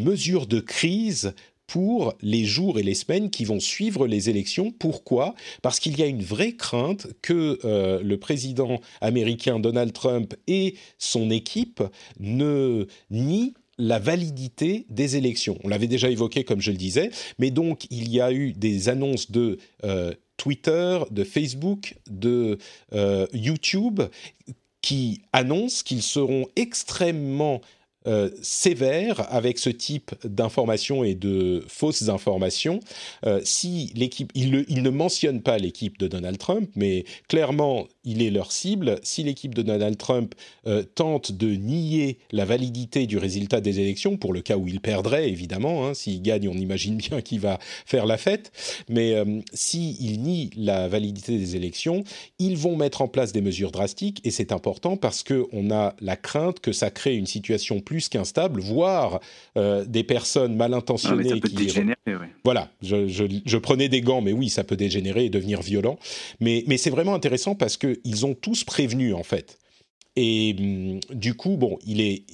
[0.00, 1.34] mesures de crise
[1.72, 4.70] pour les jours et les semaines qui vont suivre les élections.
[4.70, 5.34] Pourquoi?
[5.62, 10.74] Parce qu'il y a une vraie crainte que euh, le président américain Donald Trump et
[10.98, 11.82] son équipe
[12.20, 15.56] ne nient la validité des élections.
[15.64, 18.90] On l'avait déjà évoqué, comme je le disais, mais donc il y a eu des
[18.90, 22.58] annonces de euh, Twitter, de Facebook, de
[22.92, 24.02] euh, YouTube
[24.82, 27.62] qui annoncent qu'ils seront extrêmement
[28.06, 32.80] euh, sévère avec ce type d'informations et de fausses informations.
[33.24, 38.22] Euh, si l'équipe, il, il, ne mentionne pas l'équipe de Donald Trump, mais clairement, il
[38.22, 38.98] est leur cible.
[39.02, 40.34] Si l'équipe de Donald Trump
[40.66, 44.80] euh, tente de nier la validité du résultat des élections, pour le cas où il
[44.80, 48.52] perdrait, évidemment, hein, s'il gagne, on imagine bien qu'il va faire la fête,
[48.88, 49.14] mais
[49.52, 52.04] s'il si nie la validité des élections,
[52.38, 56.16] ils vont mettre en place des mesures drastiques, et c'est important parce qu'on a la
[56.16, 59.20] crainte que ça crée une situation plus qu'instable, voire
[59.56, 61.54] euh, des personnes mal intentionnées ah, qui.
[61.54, 61.96] Dégénérer,
[62.44, 65.98] Voilà, je, je, prenais des gants, mais oui, ça peut dégénérer et devenir violent.
[66.40, 69.58] Mais, mais c'est vraiment intéressant parce qu'ils ont tous prévenu, en fait.
[70.16, 72.24] Et hum, du coup, bon, il est,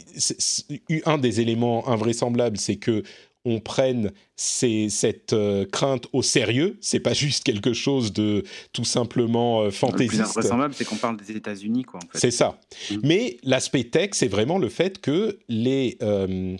[1.06, 3.02] un des éléments invraisemblables, c'est que
[3.44, 6.76] on prenne cette euh, crainte au sérieux.
[6.80, 10.12] C'est pas juste quelque chose de tout simplement euh, fantaisiste.
[10.12, 12.00] Le plus invraisemblable, c'est qu'on parle des États-Unis, quoi.
[12.02, 12.18] En fait.
[12.18, 12.60] C'est ça.
[12.90, 12.96] Mm.
[13.04, 16.56] Mais l'aspect tech, c'est vraiment le fait que les euh,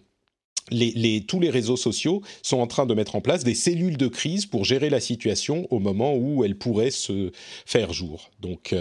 [0.71, 3.97] les, les, tous les réseaux sociaux sont en train de mettre en place des cellules
[3.97, 7.33] de crise pour gérer la situation au moment où elle pourrait se
[7.67, 8.31] faire jour.
[8.41, 8.75] Donc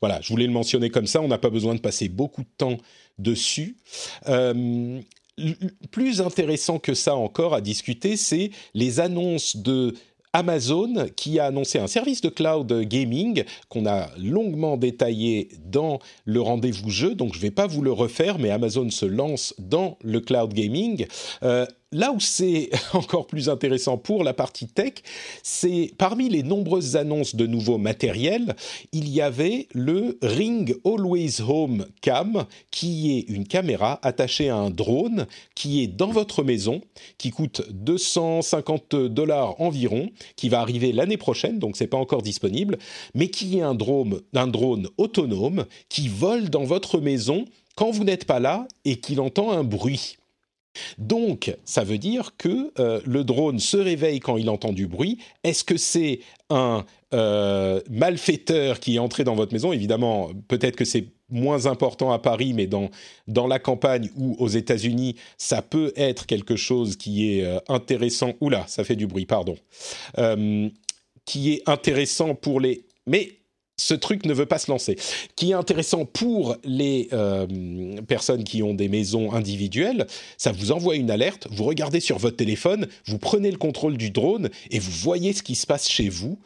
[0.00, 2.48] voilà, je voulais le mentionner comme ça, on n'a pas besoin de passer beaucoup de
[2.56, 2.78] temps
[3.18, 3.76] dessus.
[5.90, 9.94] plus intéressant que ça encore à discuter, c'est les annonces de
[10.32, 16.40] Amazon qui a annoncé un service de cloud gaming qu'on a longuement détaillé dans le
[16.40, 19.98] rendez-vous jeu, donc je ne vais pas vous le refaire, mais Amazon se lance dans
[20.02, 21.06] le cloud gaming.
[21.42, 24.94] Euh, là où c'est encore plus intéressant pour la partie tech,
[25.42, 28.54] c'est parmi les nombreuses annonces de nouveaux matériels,
[28.92, 34.70] il y avait le Ring Always Home Cam, qui est une caméra attachée à un
[34.70, 36.80] drone qui est dans votre maison,
[37.18, 42.78] qui coûte 250 dollars environ, qui va arriver l'année prochaine, donc c'est pas encore disponible,
[43.14, 48.04] mais qui est un drone, un drone autonome qui vole dans votre maison quand vous
[48.04, 50.19] n'êtes pas là et qu'il entend un bruit.
[50.98, 55.18] Donc, ça veut dire que euh, le drone se réveille quand il entend du bruit.
[55.42, 59.72] Est-ce que c'est un euh, malfaiteur qui est entré dans votre maison?
[59.72, 62.90] Évidemment, peut-être que c'est moins important à Paris, mais dans,
[63.46, 68.32] la campagne ou aux États-Unis, ça peut être quelque chose qui est euh, intéressant.
[68.40, 69.56] Oula, ça fait du bruit, pardon.
[71.24, 72.84] qui est intéressant pour les...
[73.06, 73.39] Mais
[73.80, 74.96] ce truc ne veut pas se lancer.
[75.36, 77.46] Qui est intéressant pour les euh,
[78.06, 80.06] personnes qui ont des maisons individuelles,
[80.36, 84.10] ça vous envoie une alerte, vous regardez sur votre téléphone, vous prenez le contrôle du
[84.10, 86.38] drone et vous voyez ce qui se passe chez vous.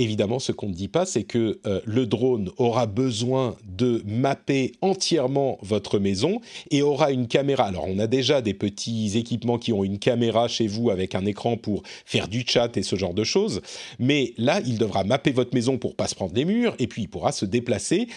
[0.00, 4.72] Évidemment, ce qu'on ne dit pas, c'est que euh, le drone aura besoin de mapper
[4.80, 6.40] entièrement votre maison
[6.70, 7.64] et aura une caméra.
[7.64, 11.26] Alors, on a déjà des petits équipements qui ont une caméra chez vous avec un
[11.26, 13.60] écran pour faire du chat et ce genre de choses.
[13.98, 17.02] Mais là, il devra mapper votre maison pour pas se prendre des murs et puis
[17.02, 18.08] il pourra se déplacer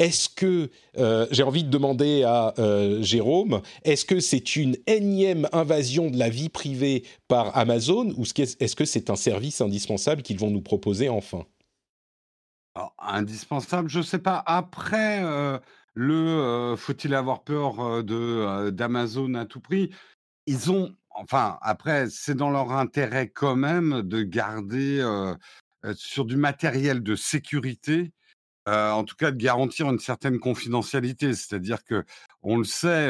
[0.00, 5.46] est-ce que, euh, j'ai envie de demander à euh, Jérôme, est-ce que c'est une énième
[5.52, 10.38] invasion de la vie privée par Amazon ou est-ce que c'est un service indispensable qu'ils
[10.38, 11.44] vont nous proposer enfin?
[12.98, 14.42] Indispensable, je ne sais pas.
[14.46, 15.58] Après, euh,
[15.92, 19.90] le faut-il avoir peur de d'Amazon à tout prix?
[20.46, 25.04] Ils ont, enfin, après, c'est dans leur intérêt quand même de garder
[25.94, 28.12] sur du matériel de sécurité
[28.66, 31.34] en tout cas de garantir une certaine confidentialité.
[31.34, 32.04] C'est-à-dire que
[32.42, 33.08] on le sait,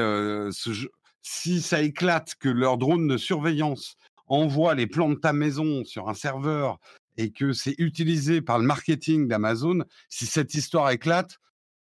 [1.23, 3.97] si ça éclate que leur drone de surveillance
[4.27, 6.79] envoie les plans de ta maison sur un serveur
[7.17, 11.39] et que c'est utilisé par le marketing d'Amazon, si cette histoire éclate,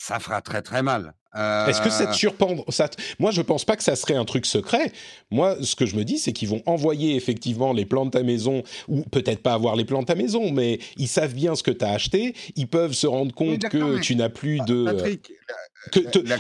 [0.05, 1.15] ça fera très très mal.
[1.35, 2.89] Est-ce que ça te surprend ça
[3.19, 4.93] Moi, je pense pas que ça serait un truc secret.
[5.31, 8.23] Moi, ce que je me dis, c'est qu'ils vont envoyer effectivement les plans de ta
[8.23, 11.63] maison, ou peut-être pas avoir les plans de ta maison, mais ils savent bien ce
[11.63, 12.35] que tu as acheté.
[12.55, 14.85] Ils peuvent se rendre compte que tu n'as plus de.
[14.85, 15.33] Patrick,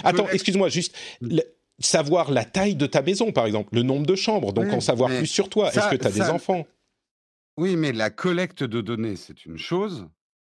[0.04, 0.94] Attends, excuse-moi, juste.
[1.80, 5.10] savoir la taille de ta maison, par exemple, le nombre de chambres, donc en savoir
[5.10, 5.72] plus sur toi.
[5.72, 6.66] Est-ce que tu as des enfants?
[7.56, 10.06] Oui, mais la collecte de données, c'est une chose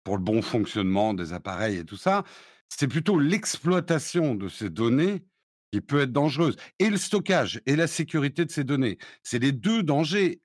[0.03, 2.24] pour le bon fonctionnement des appareils et tout ça
[2.70, 5.24] c'est plutôt l'exploitation de ces données
[5.72, 6.55] qui peut être dangereuse.
[6.80, 8.97] Et le stockage et la sécurité de ces données.
[9.24, 10.41] C'est les deux dangers.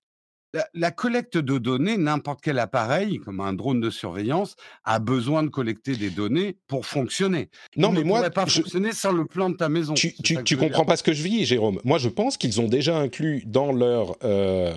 [0.74, 4.54] La, collecte de données, n'importe quel appareil, comme un drone de surveillance,
[4.84, 7.48] a besoin de collecter des données pour fonctionner.
[7.78, 9.94] Non, mais moi, pas fonctionner sans le plan de ta maison.
[9.94, 11.80] Tu, tu, comprends pas ce que je vis, Jérôme.
[11.84, 14.74] Moi, je pense qu'ils ont déjà inclus dans leur euh,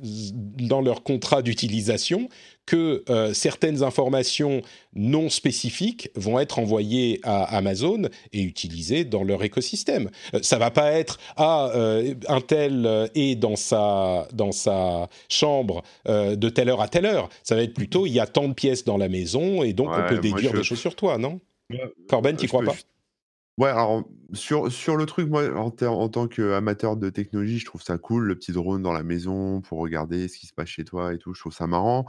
[0.00, 2.28] dans leur contrat d'utilisation
[2.66, 4.62] que euh, certaines informations
[4.94, 10.10] non spécifiques vont être envoyées à Amazon et utilisées dans leur écosystème.
[10.34, 15.82] Euh, ça va pas être ah euh, un tel est dans sa dans sa chambre
[16.06, 17.28] de telle heure à telle heure.
[17.42, 19.90] Ça va être plutôt il y a tant de pièces dans la maison et donc
[19.92, 21.40] on peut déduire des choses sur toi, non?
[22.08, 22.74] Corben, tu crois pas?
[23.58, 24.02] Ouais, alors
[24.32, 28.24] sur, sur le truc, moi, en, en tant qu'amateur de technologie, je trouve ça cool,
[28.24, 31.18] le petit drone dans la maison pour regarder ce qui se passe chez toi et
[31.18, 31.34] tout.
[31.34, 32.06] Je trouve ça marrant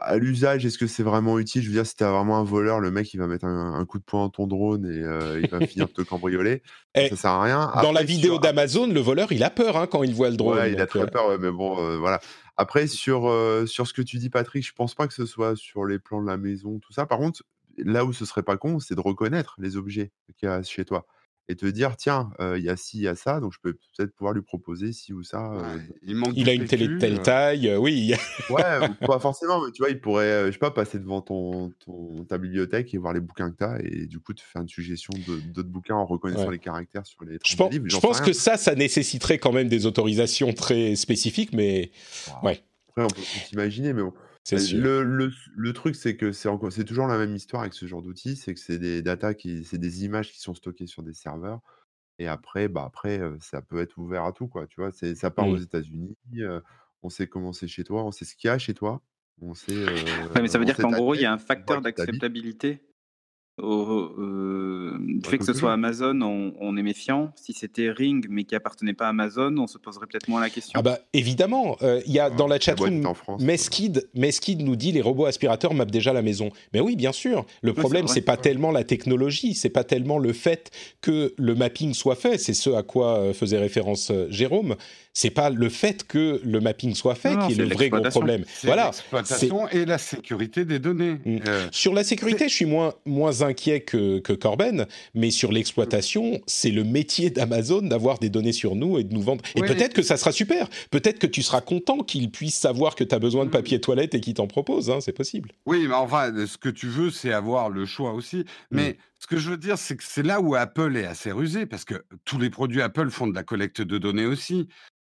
[0.00, 1.62] à l'usage, est-ce que c'est vraiment utile?
[1.62, 3.98] Je veux dire, si t'es vraiment un voleur, le mec, il va mettre un, coup
[3.98, 6.62] de poing dans ton drone et il va finir de te cambrioler.
[6.94, 7.72] Ça sert à rien.
[7.82, 10.56] dans la vidéo d'Amazon, le voleur, il a peur hein, quand il voit le drone.
[10.56, 12.20] Ouais, il a très peur, mais bon, voilà.
[12.56, 13.32] Après, sur,
[13.66, 16.22] sur ce que tu dis, Patrick, je pense pas que ce soit sur les plans
[16.22, 17.06] de la maison, tout ça.
[17.06, 17.42] Par contre,
[17.76, 20.84] là où ce serait pas con, c'est de reconnaître les objets qu'il y a chez
[20.84, 21.06] toi
[21.48, 23.72] et te dire tiens, il y a ci, il y a ça, donc je peux
[23.96, 25.50] peut-être pouvoir lui proposer ci ou ça.
[26.02, 28.14] il, a une télé de telle taille, oui.
[28.50, 28.62] ouais,
[29.06, 31.72] pas forcément, mais tu vois, il pourrait, je sais pas, passer devant ton,
[32.28, 34.68] ta bibliothèque et voir les bouquins que tu as et du coup te faire une
[34.68, 35.12] suggestion
[35.54, 38.74] d'autres bouquins en reconnaissant les caractères sur les je pense, Je pense que ça, ça
[38.74, 41.90] nécessiterait quand même des autorisations très spécifiques, mais
[42.42, 42.62] ouais.
[42.90, 44.12] Après, on peut s'imaginer, mais bon.
[44.52, 47.86] Le, le, le, truc, c'est que c'est encore, c'est toujours la même histoire avec ce
[47.86, 51.02] genre d'outils, c'est que c'est des data qui, c'est des images qui sont stockées sur
[51.02, 51.60] des serveurs,
[52.18, 54.66] et après, bah après, ça peut être ouvert à tout, quoi.
[54.66, 55.62] Tu vois, c'est, ça part aux mmh.
[55.62, 56.16] États-Unis,
[57.02, 59.02] on sait comment c'est chez toi, on sait ce qu'il y a chez toi,
[59.40, 59.86] on sait.
[60.34, 62.87] mais ça veut dire qu'en gros, il y a un facteur d'acceptabilité
[63.58, 67.32] au, euh, du Bah, fait que ce soit Amazon, on, on est méfiant.
[67.36, 70.50] Si c'était Ring, mais qui appartenait pas à Amazon, on se poserait peut-être moins la
[70.50, 70.78] question.
[70.78, 73.02] Ah bah évidemment, euh, il y a dans la chatroom.
[73.40, 76.50] Meskid, Meskid nous dit les robots aspirateurs mappent déjà la maison.
[76.72, 77.46] Mais oui, bien sûr.
[77.62, 81.54] Le c'est problème c'est pas tellement la technologie, c'est pas tellement le fait que le
[81.54, 82.38] mapping soit fait.
[82.38, 84.76] C'est ce à quoi euh, faisait référence Jérôme.
[85.12, 87.88] C'est pas le fait que le mapping soit fait Non, non, qui est le vrai
[87.88, 88.44] gros problème.
[88.46, 88.86] C'est Voilà.
[88.86, 91.16] l'exploitation et la sécurité des données.
[91.24, 91.38] Mm.
[91.48, 96.40] Euh, Sur la sécurité, je suis moins, moins inquiet que, que Corben, mais sur l'exploitation,
[96.46, 99.42] c'est le métier d'Amazon d'avoir des données sur nous et de nous vendre.
[99.56, 99.68] Et Oui.
[99.68, 100.68] peut-être que ça sera super.
[100.90, 103.52] Peut-être que tu seras content qu'ils puissent savoir que tu as besoin de Mm.
[103.52, 104.90] papier toilette et qu'ils t'en proposent.
[104.90, 105.50] Hein, c'est possible.
[105.66, 108.44] Oui, mais enfin, ce que tu veux, c'est avoir le choix aussi.
[108.70, 111.66] Mais ce que je veux dire, c'est que c'est là où Apple est assez rusé,
[111.66, 114.68] parce que tous les produits Apple font de la collecte de données aussi.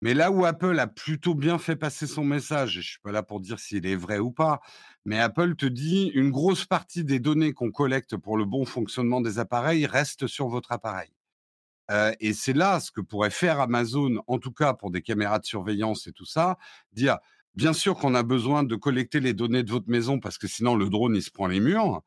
[0.03, 3.13] Mais là où Apple a plutôt bien fait passer son message, et je suis pas
[3.13, 4.61] là pour dire s'il est vrai ou pas,
[5.05, 9.21] mais Apple te dit une grosse partie des données qu'on collecte pour le bon fonctionnement
[9.21, 11.11] des appareils reste sur votre appareil.
[11.91, 15.39] Euh, et c'est là ce que pourrait faire Amazon, en tout cas pour des caméras
[15.39, 16.59] de surveillance et tout ça,
[16.93, 17.19] dire
[17.55, 20.77] bien sûr qu'on a besoin de collecter les données de votre maison parce que sinon
[20.77, 22.03] le drone il se prend les murs,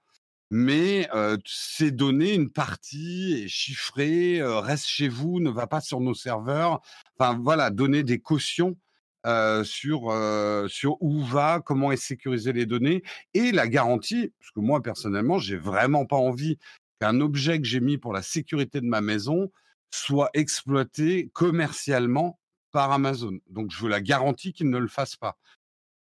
[0.52, 5.82] mais euh, ces données, une partie est chiffrée, euh, reste chez vous, ne va pas
[5.82, 6.80] sur nos serveurs.
[7.18, 8.78] Enfin voilà, donner des cautions
[9.26, 13.04] euh, sur euh, sur où va, comment est sécurisé les données
[13.34, 16.58] et la garantie, parce que moi personnellement, j'ai vraiment pas envie
[17.00, 19.52] qu'un objet que j'ai mis pour la sécurité de ma maison
[19.92, 22.40] soit exploité commercialement
[22.72, 23.38] par Amazon.
[23.50, 25.38] Donc je veux la garantie qu'ils ne le fassent pas.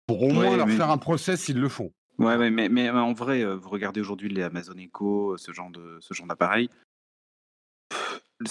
[0.07, 1.93] Pour au Ouais, moins leur mais- faire un procès s'ils le font.
[2.19, 5.71] Ouais, ouais, mais, mais en vrai, euh, vous regardez aujourd'hui les Amazon Echo, ce genre
[5.71, 6.69] de ce genre d'appareil.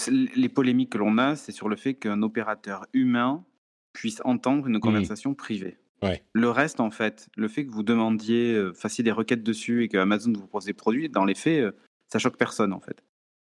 [0.08, 3.44] Les polémiques que l'on a, c'est sur le fait qu'un opérateur humain
[3.92, 5.78] puisse entendre une conversation privée.
[6.02, 6.24] Ouais.
[6.32, 9.88] Le reste, en fait, le fait que vous demandiez, euh, fassiez des requêtes dessus et
[9.88, 11.72] que Amazon vous propose des produits, dans les faits, euh,
[12.08, 13.04] ça choque personne, en fait.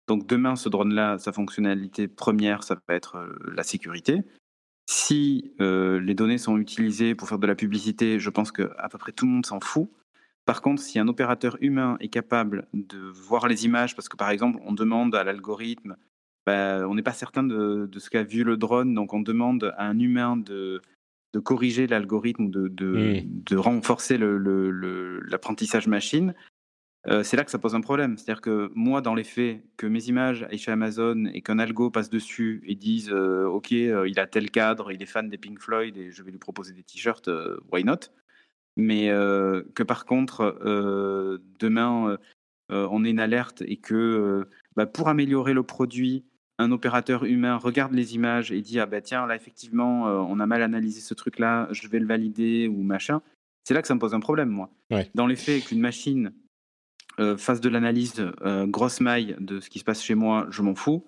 [0.07, 4.21] Donc demain, ce drone-là, sa fonctionnalité première, ça va être euh, la sécurité.
[4.89, 8.97] Si les données sont utilisées pour faire de la publicité, je pense que à peu
[8.97, 9.89] près tout le monde s'en fout.
[10.45, 14.29] Par contre, si un opérateur humain est capable de voir les images, parce que par
[14.29, 15.95] exemple, on demande à l'algorithme,
[16.45, 19.73] ben, on n'est pas certain de, de ce qu'a vu le drone, donc on demande
[19.77, 20.81] à un humain de,
[21.33, 26.33] de corriger l'algorithme, de, de, de renforcer le- le- le- l'apprentissage machine.
[27.07, 28.17] Euh, c'est là que ça pose un problème.
[28.17, 31.89] C'est-à-dire que moi, dans les faits, que mes images aillent chez Amazon et qu'un algo
[31.89, 35.37] passe dessus et dise euh, OK, euh, il a tel cadre, il est fan des
[35.37, 37.29] Pink Floyd et je vais lui proposer des t-shirts,
[37.71, 38.09] why not?
[38.77, 39.09] Mais
[39.75, 40.57] que par contre,
[41.59, 42.17] demain,
[42.69, 46.23] on ait une alerte et que bah, pour améliorer le produit,
[46.63, 50.39] un opérateur humain regarde les images et dit Ah bah tiens, là, effectivement, euh, on
[50.39, 53.21] a mal analysé ce truc-là, je vais le valider ou machin.
[53.63, 54.69] C'est là que ça me pose un problème, moi.
[54.91, 55.09] Ouais.
[55.15, 56.33] Dans les faits, qu'une machine
[57.19, 60.61] euh, fasse de l'analyse euh, grosse maille de ce qui se passe chez moi, je
[60.61, 61.05] m'en fous.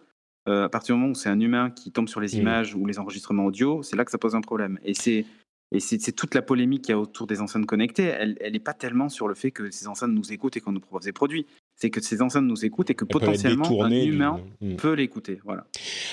[0.48, 2.42] À partir du moment où c'est un humain qui tombe sur les Mm.
[2.42, 4.78] images ou les enregistrements audio, c'est là que ça pose un problème.
[4.84, 5.26] Et c'est
[5.72, 8.04] et c'est c'est toute la polémique qu'il y a autour des enceintes connectées.
[8.04, 10.80] Elle n'est pas tellement sur le fait que ces enceintes nous écoutent et qu'on nous
[10.80, 11.48] propose des produits.
[11.76, 14.76] C'est que ces enceintes nous écoutent et que Elles potentiellement un du- humain Mm.
[14.78, 15.40] peut l'écouter.
[15.44, 15.66] Voilà.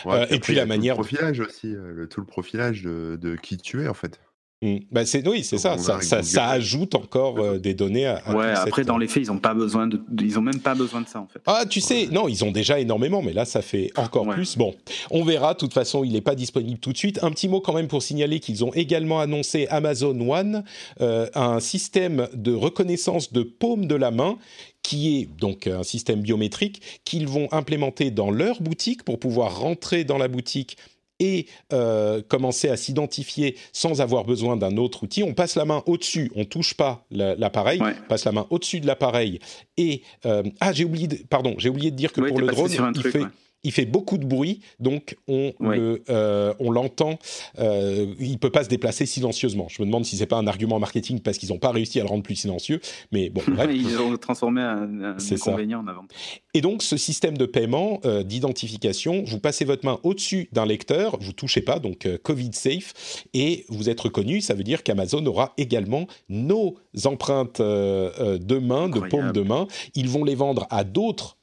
[0.07, 2.83] Euh, et puis la a tout le manière- profilage aussi, euh, le, tout le profilage
[2.83, 4.19] de, de qui tu es en fait.
[4.63, 4.77] Mm.
[4.93, 5.77] Bah, c'est oui, c'est ça.
[5.79, 8.17] Ça, ajoute encore euh, des données à.
[8.19, 8.47] à ouais.
[8.51, 10.75] Après, cette- dans les faits, ils ont pas besoin de, de- ils ont même pas
[10.77, 11.41] besoin de ça en fait.
[11.47, 14.35] Ah, tu sais, non, ils ont déjà énormément, mais là, ça fait encore Ouais.
[14.35, 14.57] plus.
[14.57, 14.75] Bon,
[15.11, 15.55] on verra.
[15.55, 17.23] De toute façon, il n'est pas disponible tout de suite.
[17.25, 20.63] Un petit mot quand même pour signaler qu'ils ont également annoncé Amazon One,
[21.01, 24.39] euh, un système de reconnaissance de paume de la main
[24.83, 30.05] qui est donc un système biométrique qu'ils vont implémenter dans leur boutique pour pouvoir rentrer
[30.05, 30.77] dans la boutique
[31.21, 35.23] et euh, commencer à s'identifier sans avoir besoin d'un autre outil.
[35.23, 37.95] On passe la main au-dessus, on touche pas la- l'appareil, Ouais.
[38.05, 39.39] on passe la main au-dessus de l'appareil
[39.77, 42.49] et euh, ah j'ai oublié de, pardon j'ai oublié de dire que Ouais, pour le
[42.49, 43.29] drone un il truc, fait ouais.
[43.65, 47.19] Il fait beaucoup de bruit, donc on le, euh, on l'entend.
[47.59, 49.69] Euh, il peut pas se déplacer silencieusement.
[49.69, 52.03] Je me demande si c'est pas un argument marketing parce qu'ils n'ont pas réussi à
[52.03, 52.81] le rendre plus silencieux.
[53.13, 53.71] Mais bon, bref.
[53.75, 55.51] Ils ont transformé un, un C'est ça.
[55.51, 56.43] inconvénient en avantage.
[56.55, 61.17] Et donc, ce système de paiement, euh, d'identification, vous passez votre main au-dessus d'un lecteur,
[61.21, 62.93] vous touchez pas, donc euh, Covid safe,
[63.33, 64.41] et vous êtes reconnu.
[64.41, 69.67] Ça veut dire qu'Amazon aura également nos empreintes de main, de paume de main.
[69.95, 71.39] Ils vont les vendre à d'autres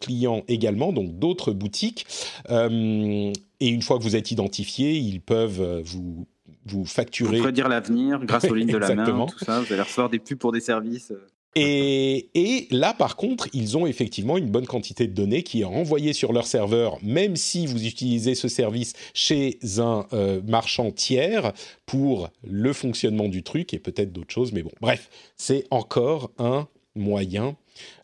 [0.00, 2.06] clients également, donc d'autres boutiques.
[2.50, 6.26] Euh, et une fois que vous êtes identifié, ils peuvent euh, vous
[6.64, 9.60] vous Vous facturer pourrez dire l'avenir grâce aux lignes de la main, tout ça.
[9.60, 11.10] Vous allez recevoir des pubs pour des services.
[11.10, 11.26] euh.
[11.54, 15.64] Et, et là, par contre, ils ont effectivement une bonne quantité de données qui est
[15.64, 21.52] renvoyée sur leur serveur, même si vous utilisez ce service chez un euh, marchand tiers
[21.84, 24.52] pour le fonctionnement du truc et peut-être d'autres choses.
[24.52, 27.56] Mais bon, bref, c'est encore un moyen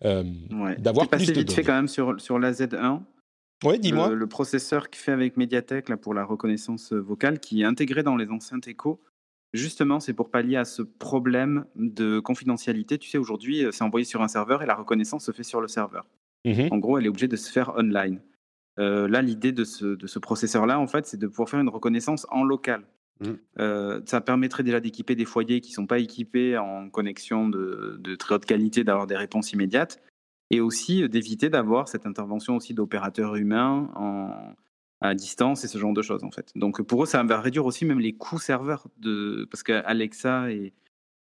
[0.05, 0.77] euh, Ouais.
[0.77, 3.01] d'avoir passé plus de vite fait quand même sur, sur la Z1.
[3.65, 4.11] Ouais, dis-moi.
[4.11, 7.65] Le, le processeur qui fait avec Mediatek là, pour la reconnaissance euh, vocale, qui est
[7.65, 9.01] intégré dans les enceintes Echo,
[9.53, 12.99] justement, c'est pour pallier à ce problème de confidentialité.
[12.99, 15.61] Tu sais, aujourd'hui, euh, c'est envoyé sur un serveur et la reconnaissance se fait sur
[15.61, 16.07] le serveur.
[16.45, 16.69] Mhm.
[16.71, 18.21] En gros, elle est obligée de se faire online.
[18.79, 21.69] Euh, là, l'idée de ce, de ce processeur-là, en fait, c'est de pouvoir faire une
[21.69, 22.85] reconnaissance en local.
[23.21, 23.33] Mm.
[23.59, 28.15] Euh, ça permettrait déjà d'équiper des foyers qui ne sont pas équipés en connexion de,
[28.17, 30.01] très haute qualité, d'avoir des réponses immédiates,
[30.51, 33.91] et aussi euh, d'éviter d'avoir cette intervention aussi d'opérateurs humains
[35.01, 36.53] à distance et ce genre de choses, en fait.
[36.57, 40.73] Donc pour eux, ça va réduire aussi même les coûts serveurs, de, parce qu'Alexa et,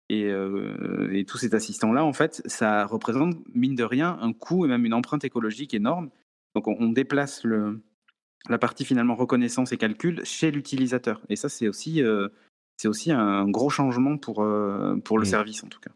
[0.08, 4.68] et, euh, tous ces assistants-là, en fait, ça représente, mine de rien, un coût et
[4.68, 6.10] même une empreinte écologique énorme.
[6.54, 7.80] Donc on, on déplace le,
[8.48, 11.20] la partie finalement reconnaissance et calcul chez l'utilisateur.
[11.28, 12.28] Et ça, c'est aussi, euh,
[12.76, 15.30] c'est aussi un gros changement pour, euh, pour le Mm.
[15.30, 15.90] service, en tout cas.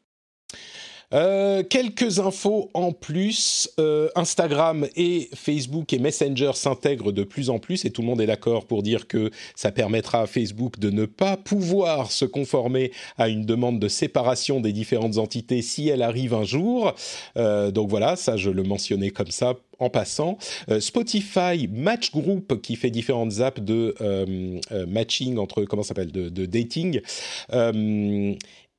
[1.14, 3.70] Euh, quelques infos en plus.
[3.80, 8.20] Euh, Instagram et Facebook et Messenger s'intègrent de plus en plus et tout le monde
[8.20, 12.92] est d'accord pour dire que ça permettra à Facebook de ne pas pouvoir se conformer
[13.16, 16.94] à une demande de séparation des différentes entités si elle arrive un jour.
[17.38, 20.38] Euh, donc voilà, ça je le mentionnais comme ça en passant.
[20.70, 25.88] Euh, Spotify Match Group qui fait différentes apps de euh, euh, matching entre comment ça
[25.88, 27.00] s'appelle de, de dating.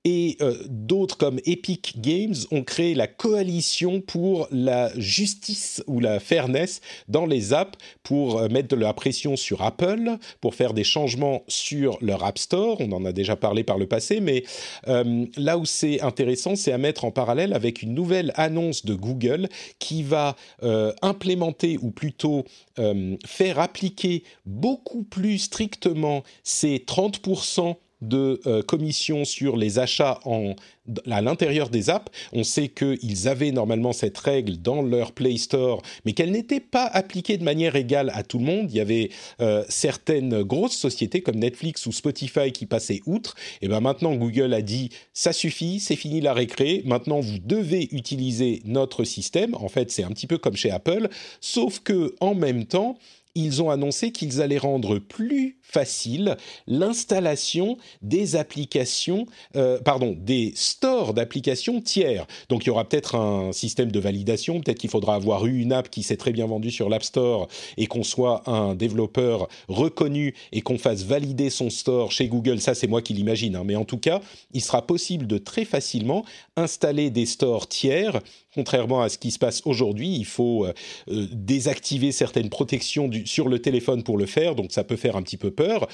[0.05, 6.21] Et euh, d'autres comme Epic Games ont créé la coalition pour la justice ou la
[6.21, 6.79] fairness
[7.09, 11.43] dans les apps pour euh, mettre de la pression sur Apple, pour faire des changements
[11.49, 12.77] sur leur App Store.
[12.79, 14.45] On en a déjà parlé par le passé, mais
[14.87, 18.95] euh, là où c'est intéressant, c'est à mettre en parallèle avec une nouvelle annonce de
[18.95, 20.35] Google qui va
[21.01, 22.45] implémenter ou plutôt
[23.25, 30.19] faire appliquer beaucoup plus strictement ces 30% de euh, commission sur les achats
[31.09, 32.11] à l'intérieur des apps.
[32.33, 36.85] On sait qu'ils avaient normalement cette règle dans leur Play Store, mais qu'elle n'était pas
[36.85, 38.71] appliquée de manière égale à tout le monde.
[38.71, 39.09] Il y avait
[39.41, 43.35] euh, certaines grosses sociétés comme Netflix ou Spotify qui passaient outre.
[43.61, 46.81] Et ben maintenant, Google a dit ça suffit, c'est fini la récré.
[46.85, 49.55] Maintenant, vous devez utiliser notre système.
[49.55, 51.09] En fait, c'est un petit peu comme chez Apple,
[51.41, 52.97] sauf que en même temps,
[53.35, 56.35] ils ont annoncé qu'ils allaient rendre plus facile
[56.67, 59.25] l'installation des applications,
[59.55, 62.25] euh, pardon, des stores d'applications tiers.
[62.49, 65.71] Donc il y aura peut-être un système de validation, peut-être qu'il faudra avoir eu une
[65.71, 70.33] app qui s'est très bien vendue sur l'App Store et qu'on soit un développeur reconnu
[70.51, 72.59] et qu'on fasse valider son store chez Google.
[72.59, 73.63] Ça, c'est moi qui l'imagine, hein.
[73.63, 74.21] mais en tout cas,
[74.53, 76.25] il sera possible de très facilement
[76.55, 78.21] installer des stores tiers.
[78.55, 80.73] Contrairement à ce qui se passe aujourd'hui, il faut euh,
[81.09, 85.15] euh, désactiver certaines protections du, sur le téléphone pour le faire, donc ça peut faire
[85.15, 85.87] un petit peu peur.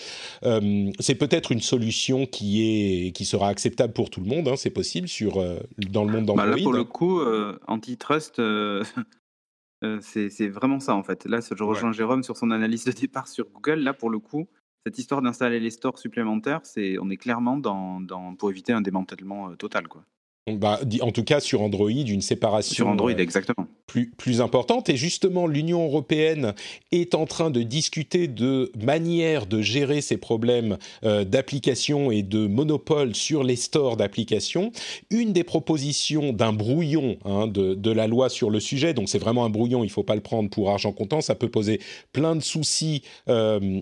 [0.44, 4.56] Euh, c'est peut-être une solution qui est qui sera acceptable pour tout le monde, hein,
[4.56, 6.56] c'est possible sur euh, dans le monde Bah d'Android.
[6.58, 8.42] là, pour le coup, euh, antitrust,
[10.02, 11.26] c'est vraiment ça en fait.
[11.26, 13.80] Là, je rejoins Jérôme sur son analyse de départ sur Google.
[13.82, 14.48] Là, pour le coup,
[14.86, 18.82] cette histoire d'installer les stores supplémentaires, c'est on est clairement dans, dans pour éviter un
[18.82, 20.04] démantèlement total quoi.
[20.48, 23.68] Bah, en tout cas, sur Android, une séparation Sur Android, exactement.
[23.88, 24.90] Plus, importante.
[24.90, 26.54] Et justement, l'Union européenne
[26.92, 32.48] est en train de discuter de manière de gérer ces problèmes euh, d'application et de
[32.48, 34.72] monopole sur les stores d'applications.
[35.10, 39.46] Une des propositions d'un brouillon hein, de, la loi sur le sujet, donc c'est vraiment
[39.46, 41.80] un brouillon, il ne faut pas le prendre pour argent comptant, ça peut poser
[42.12, 43.80] plein de soucis euh,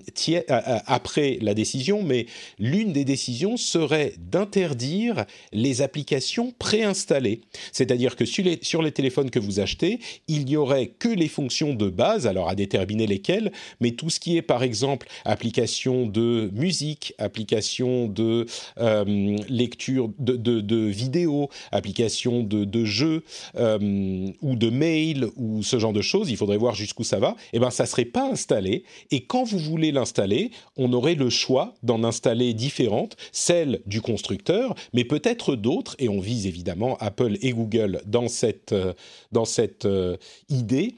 [0.85, 2.27] après la décision, mais
[2.59, 7.41] l'une des décisions serait d'interdire les applications préinstallées.
[7.71, 9.92] C'est-à-dire que sur les téléphones que vous achetez,
[10.27, 14.19] il n'y aurait que les fonctions de base, alors à déterminer lesquelles, mais tout ce
[14.19, 18.45] qui est par exemple application de musique, application de
[18.79, 23.23] euh, lecture de, de, de vidéos, application de, de jeux
[23.55, 27.35] euh, ou de mail ou ce genre de choses, il faudrait voir jusqu'où ça va,
[27.53, 28.83] et ben ça serait pas installé.
[29.11, 34.75] Et quand vous voulez l'installer, on aurait le choix d'en installer différentes, celles du constructeur,
[34.93, 38.93] mais peut-être d'autres et on vise évidemment Apple et Google dans cette euh,
[39.31, 40.17] dans cette euh,
[40.49, 40.95] idée.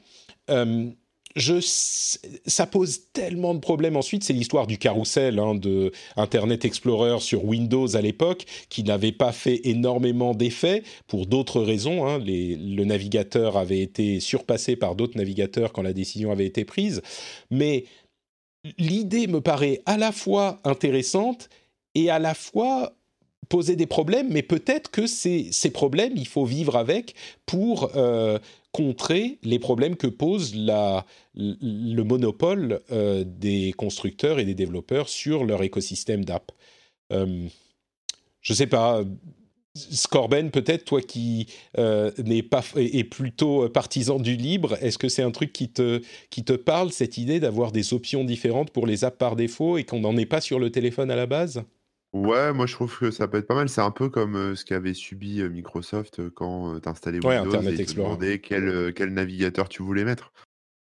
[0.49, 0.89] Euh,
[1.37, 4.23] ça pose tellement de problèmes ensuite.
[4.23, 9.33] C'est l'histoire du carrousel hein, de Internet Explorer sur Windows à l'époque, qui n'avait pas
[9.33, 12.07] fait énormément d'effets pour d'autres raisons.
[12.07, 12.19] Hein.
[12.19, 17.01] Le navigateur avait été surpassé par d'autres navigateurs quand la décision avait été prise.
[17.51, 17.83] Mais
[18.77, 21.49] l'idée me paraît à la fois intéressante
[21.95, 22.93] et à la fois
[23.49, 27.15] poser des problèmes, mais peut-être que ces, ces, problèmes, il faut vivre avec
[27.45, 28.39] pour euh,
[28.71, 35.43] contrer les problèmes que pose la, le monopole euh, des constructeurs et des développeurs sur
[35.43, 36.51] leur écosystème d'app.
[37.11, 37.47] Euh,
[38.41, 39.03] je sais pas.
[39.77, 45.31] Scorben, peut-être toi qui n'est pas est plutôt partisan du libre, est-ce que c'est un
[45.31, 49.17] truc qui te qui te parle cette idée d'avoir des options différentes pour les apps
[49.17, 51.65] par défaut et qu'on n'en est pas sur le téléphone à la base?
[52.15, 53.67] Ouais, moi je trouve que ça peut être pas mal.
[53.67, 57.39] C'est un peu comme euh, ce qu'avait subi euh, Microsoft euh, quand tu installais Ouais,
[57.39, 60.31] Windows Internet et te demandait quel, euh, quel navigateur tu voulais mettre.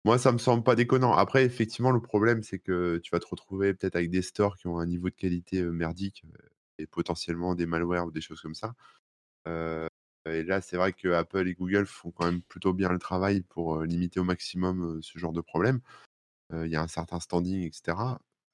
[0.05, 1.13] Moi, ça me semble pas déconnant.
[1.13, 4.65] Après, effectivement, le problème, c'est que tu vas te retrouver peut-être avec des stores qui
[4.65, 6.47] ont un niveau de qualité euh, merdique euh,
[6.80, 8.73] et potentiellement des malwares ou des choses comme ça.
[9.47, 9.88] Euh,
[10.27, 13.41] et là, c'est vrai que Apple et Google font quand même plutôt bien le travail
[13.41, 15.80] pour euh, limiter au maximum euh, ce genre de problème.
[16.53, 17.97] Euh, Il y a un certain standing, etc.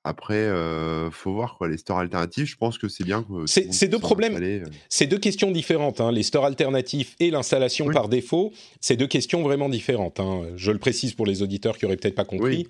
[0.07, 1.67] Après, euh, faut voir quoi.
[1.67, 3.23] Les stores alternatifs, je pense que c'est bien.
[3.23, 4.63] que C'est deux problèmes, euh.
[4.87, 5.99] c'est deux questions différentes.
[5.99, 6.11] hein.
[6.11, 7.93] Les stores alternatifs et l'installation Oui.
[7.93, 10.19] par défaut, c'est deux questions vraiment différentes.
[10.19, 10.43] hein.
[10.55, 12.67] Je le précise pour les auditeurs qui auraient peut-être pas compris.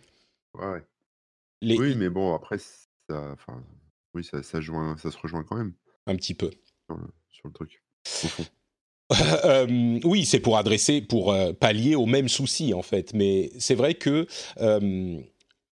[0.55, 0.61] Oui.
[0.61, 0.83] Ouais, ouais.
[1.61, 3.35] Les, Oui, mais bon, après, ça,
[4.13, 5.73] oui, ça, ça, joint, ça se rejoint quand même
[6.07, 6.49] un petit peu.
[6.87, 7.81] sur le, sur le truc,
[8.23, 8.45] au fond.
[9.45, 13.13] Euh, oui, c'est pour adresser, pour euh, pallier au même souci en fait.
[13.13, 14.25] Mais c'est vrai que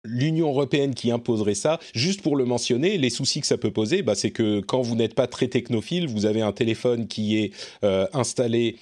[0.03, 4.01] l'Union européenne qui imposerait ça, juste pour le mentionner, les soucis que ça peut poser,
[4.01, 7.51] bah, c'est que quand vous n'êtes pas très technophile, vous avez un téléphone qui est
[7.83, 8.77] euh, installé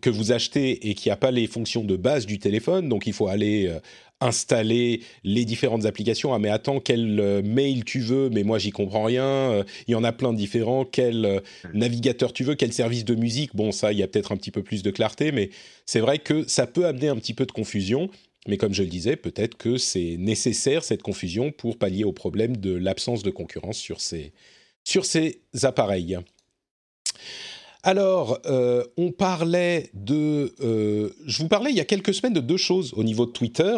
[0.00, 3.12] que vous achetez et qui n'a pas les fonctions de base du téléphone, donc il
[3.12, 3.78] faut aller euh,
[4.20, 6.34] installer les différentes applications.
[6.34, 8.28] Ah mais attends, quel euh, mail tu veux?
[8.28, 9.64] Mais moi j'y comprends rien.
[9.86, 10.84] Il y en a plein de différents.
[10.84, 11.42] Quel
[11.74, 12.56] navigateur tu veux?
[12.56, 13.54] Quel service de musique?
[13.54, 15.50] Bon, ça, il y a peut-être un petit peu plus de clarté, mais
[15.86, 18.10] c'est vrai que ça peut amener un petit peu de confusion.
[18.46, 22.56] Mais comme je le disais, peut-être que c'est nécessaire cette confusion pour pallier au problème
[22.56, 24.32] de l'absence de concurrence sur ces,
[24.84, 26.18] sur ces appareils.
[27.86, 30.54] Alors, euh, on parlait de...
[30.60, 33.30] euh, je vous parlais il y a quelques semaines de deux choses au niveau de
[33.30, 33.76] Twitter.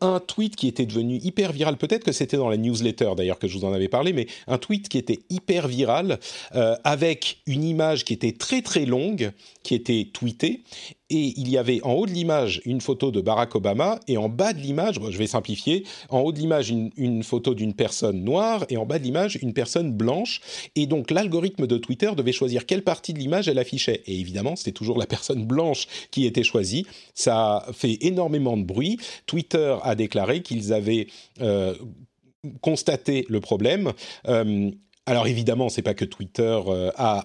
[0.00, 3.48] Un tweet qui était devenu hyper viral, peut-être que c'était dans la newsletter d'ailleurs que
[3.48, 6.20] je vous en avais parlé, mais un tweet qui était hyper viral
[6.54, 9.32] euh, avec une image qui était très très longue,
[9.64, 10.62] qui était tweetée,
[11.10, 14.28] et il y avait en haut de l'image une photo de Barack Obama, et en
[14.28, 18.64] bas de l'image, je vais simplifier, en haut de l'image une, photo d'une personne noire,
[18.68, 20.40] et en bas de l'image une personne blanche,
[20.76, 24.02] et donc l'algorithme de Twitter devait choisir quelle partie de l'image elle affichait.
[24.06, 26.86] Et évidemment, c'était toujours la personne blanche qui était choisie.
[27.14, 28.98] Ça a fait énormément de bruit.
[29.26, 31.06] Twitter a déclaré qu'ils avaient
[31.40, 31.74] euh,
[32.60, 33.92] constaté le problème.
[34.28, 34.70] Euh,
[35.08, 37.24] alors évidemment, c'est pas que Twitter euh, a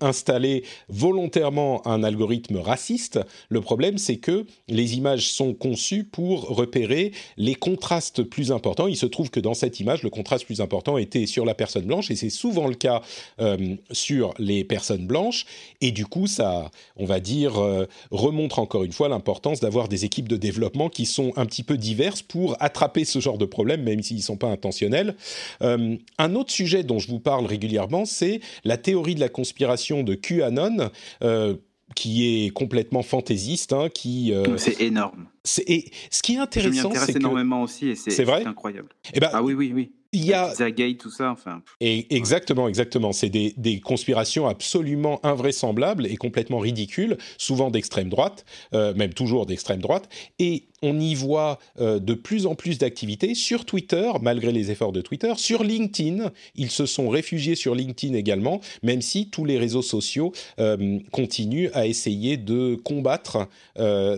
[0.00, 3.18] installé volontairement un algorithme raciste.
[3.48, 8.86] Le problème, c'est que les images sont conçues pour repérer les contrastes plus importants.
[8.86, 11.86] Il se trouve que dans cette image, le contraste plus important était sur la personne
[11.86, 13.02] blanche, et c'est souvent le cas
[13.40, 15.46] euh, sur les personnes blanches.
[15.80, 20.04] Et du coup, ça, on va dire, euh, remontre encore une fois l'importance d'avoir des
[20.04, 23.82] équipes de développement qui sont un petit peu diverses pour attraper ce genre de problème,
[23.82, 25.16] même s'ils ne sont pas intentionnels.
[25.60, 30.14] Un autre sujet dont je vous parle régulièrement, c'est la théorie de la conspiration de
[30.14, 30.90] QAnon.
[31.22, 31.54] euh,
[31.94, 35.26] qui est complètement fantaisiste, hein, qui euh, C'est énorme.
[35.44, 38.10] c'est- et ce qui est Je m'y intéressant, intéresse c'est que énormément aussi et c'est
[38.10, 38.88] C'est vrai c'est incroyable.
[39.14, 39.92] eh ben, Ah oui, oui, oui.
[40.16, 41.62] Il y a Pizzagate, tout ça, enfin.
[41.80, 43.12] Et exactement, exactement.
[43.12, 49.44] C'est des, des conspirations absolument invraisemblables et complètement ridicules, souvent d'extrême droite, euh, même toujours
[49.44, 50.08] d'extrême droite.
[50.38, 54.92] Et on y voit euh, de plus en plus d'activités sur Twitter, malgré les efforts
[54.92, 56.30] de Twitter, sur LinkedIn.
[56.54, 61.68] Ils se sont réfugiés sur LinkedIn également, même si tous les réseaux sociaux euh, continuent
[61.74, 63.48] à essayer de combattre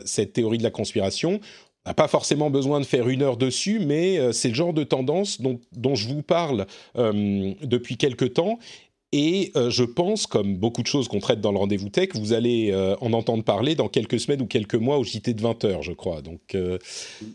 [0.05, 1.41] cette théorie de la conspiration.
[1.95, 5.41] Pas forcément besoin de faire une heure dessus, mais euh, c'est le genre de tendance
[5.41, 6.67] dont, dont je vous parle
[6.97, 8.59] euh, depuis quelque temps.
[9.13, 12.35] Et euh, je pense, comme beaucoup de choses qu'on traite dans le rendez-vous tech, vous
[12.35, 15.65] allez euh, en entendre parler dans quelques semaines ou quelques mois au JT de 20
[15.65, 16.21] heures, je crois.
[16.21, 16.77] Donc, euh,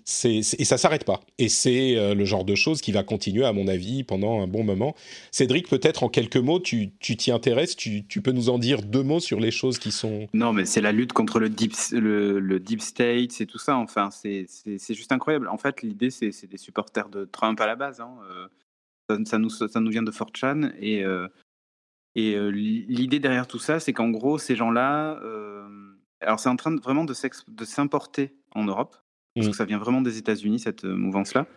[0.06, 1.22] c'est, et ça s'arrête pas.
[1.40, 4.64] Et c'est le genre de choses qui va continuer, à mon avis, pendant un bon
[4.64, 4.94] moment.
[5.32, 9.04] Cédric, peut-être en quelques mots, tu, t'y intéresses, tu, tu peux nous en dire deux
[9.04, 10.28] mots sur les choses qui sont...
[10.34, 13.78] Non, mais c'est la lutte contre le deep, le, deep state, c'est tout ça.
[13.78, 14.48] Enfin, c'est
[14.90, 15.48] juste incroyable.
[15.48, 18.00] En fait, l'idée, c'est des supporters de Trump à la base.
[18.00, 18.14] hein.
[19.26, 20.72] Ça, nous, ça nous vient de 4chan.
[20.80, 21.04] Et,
[22.16, 25.20] et l'idée derrière tout ça, c'est qu'en gros, ces gens-là.
[26.22, 27.14] alors, c'est en train de, vraiment de
[27.66, 28.96] s'importer en Europe.
[29.36, 31.48] Parce que ça vient vraiment des États-Unis, cette euh, mouvance-là.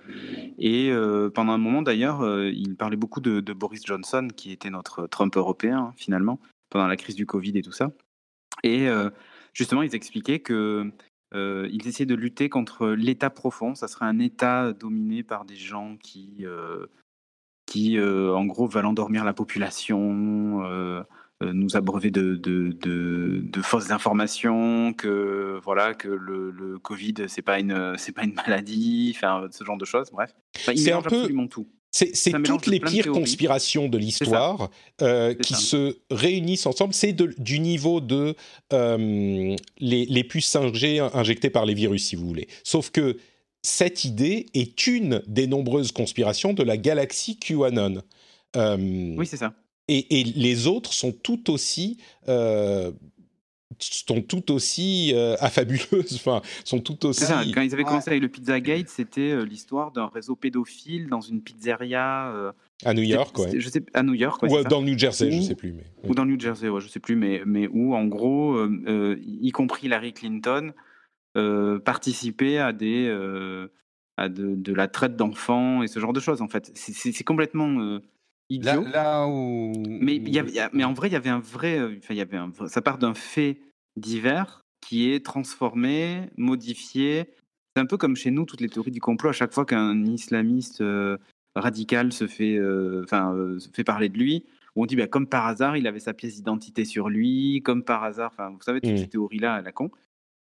[0.59, 4.51] Et euh, pendant un moment, d'ailleurs, euh, il parlait beaucoup de, de Boris Johnson, qui
[4.51, 6.41] était notre Trump européen, hein, finalement,
[6.71, 7.93] pendant la crise du Covid et tout ça.
[8.63, 8.89] Et
[9.53, 10.91] justement, ils expliquaient que
[11.35, 13.75] euh, ils essayaient de lutter contre l'État profond.
[13.75, 16.47] Ça serait un État dominé par des gens qui,
[17.77, 21.03] qui euh, en gros, veulent endormir la population, euh,
[21.43, 27.14] euh, nous abreuver de, de, de, de fausses informations, que voilà, que le, le Covid
[27.29, 30.11] c'est pas une c'est pas une maladie, enfin ce genre de choses.
[30.12, 31.66] Bref, Enfin, C'est un peu- tout.
[31.91, 33.20] C'est toutes les pires théories.
[33.20, 34.68] conspirations de l'histoire
[35.01, 35.61] euh, qui ça.
[35.61, 36.93] se réunissent ensemble.
[36.93, 38.35] C'est du niveau de
[38.74, 42.49] euh, les, les puces 5G injectées par les virus, si vous voulez.
[42.64, 43.16] Sauf que
[43.67, 48.03] cette idée est une des nombreuses conspirations de la galaxie QAnon.
[48.55, 49.55] Euh, Oui, c'est ça.
[49.89, 51.99] et, et les autres sont tout aussi
[52.29, 52.93] euh,
[53.81, 57.21] sont tout aussi euh, affabuleuses, enfin sont tout aussi.
[57.21, 57.43] C'est ça.
[57.53, 61.43] Quand ils avaient commencé avec le Pizzagate, c'était euh, l'histoire d'un réseau pédophile dans une
[61.43, 62.31] pizzeria.
[62.33, 62.53] euh,
[62.85, 63.59] à New York, ouais.
[63.59, 65.73] Je sais, à New York, ouais, Ou dans le New Jersey, je Ou- sais plus,
[65.73, 65.85] mais.
[66.09, 68.71] ou dans le New Jersey, ouais, je sais plus, mais, mais où en gros, euh,
[68.87, 70.73] euh, y compris Larry Clinton,
[71.37, 73.68] euh, participait à des euh,
[74.16, 76.70] à de, de la traite d'enfants et ce genre de choses en fait.
[76.74, 77.99] C'est- complètement euh,
[78.49, 78.84] Là, idiot.
[78.93, 79.72] là où.
[79.87, 81.80] Mais, il y y a- mais en vrai, il y avait un vrai.
[81.99, 83.59] Enfin, il y avait un vrai- ça part d'un fait
[83.97, 87.26] divers qui est transformé, modifié.
[87.74, 89.30] C'est un peu comme chez nous, toutes les théories du complot.
[89.30, 91.18] À chaque fois qu'un islamiste euh,
[91.57, 92.59] radical se fait,
[93.03, 94.45] enfin, euh, se fait parler de lui,
[94.76, 97.82] où on dit, bah, comme par hasard, il avait sa pièce d'identité sur lui, comme
[97.82, 98.30] par hasard.
[98.32, 98.97] Enfin, vous savez, toutes Mm.
[98.99, 99.91] ces théories-là à la con.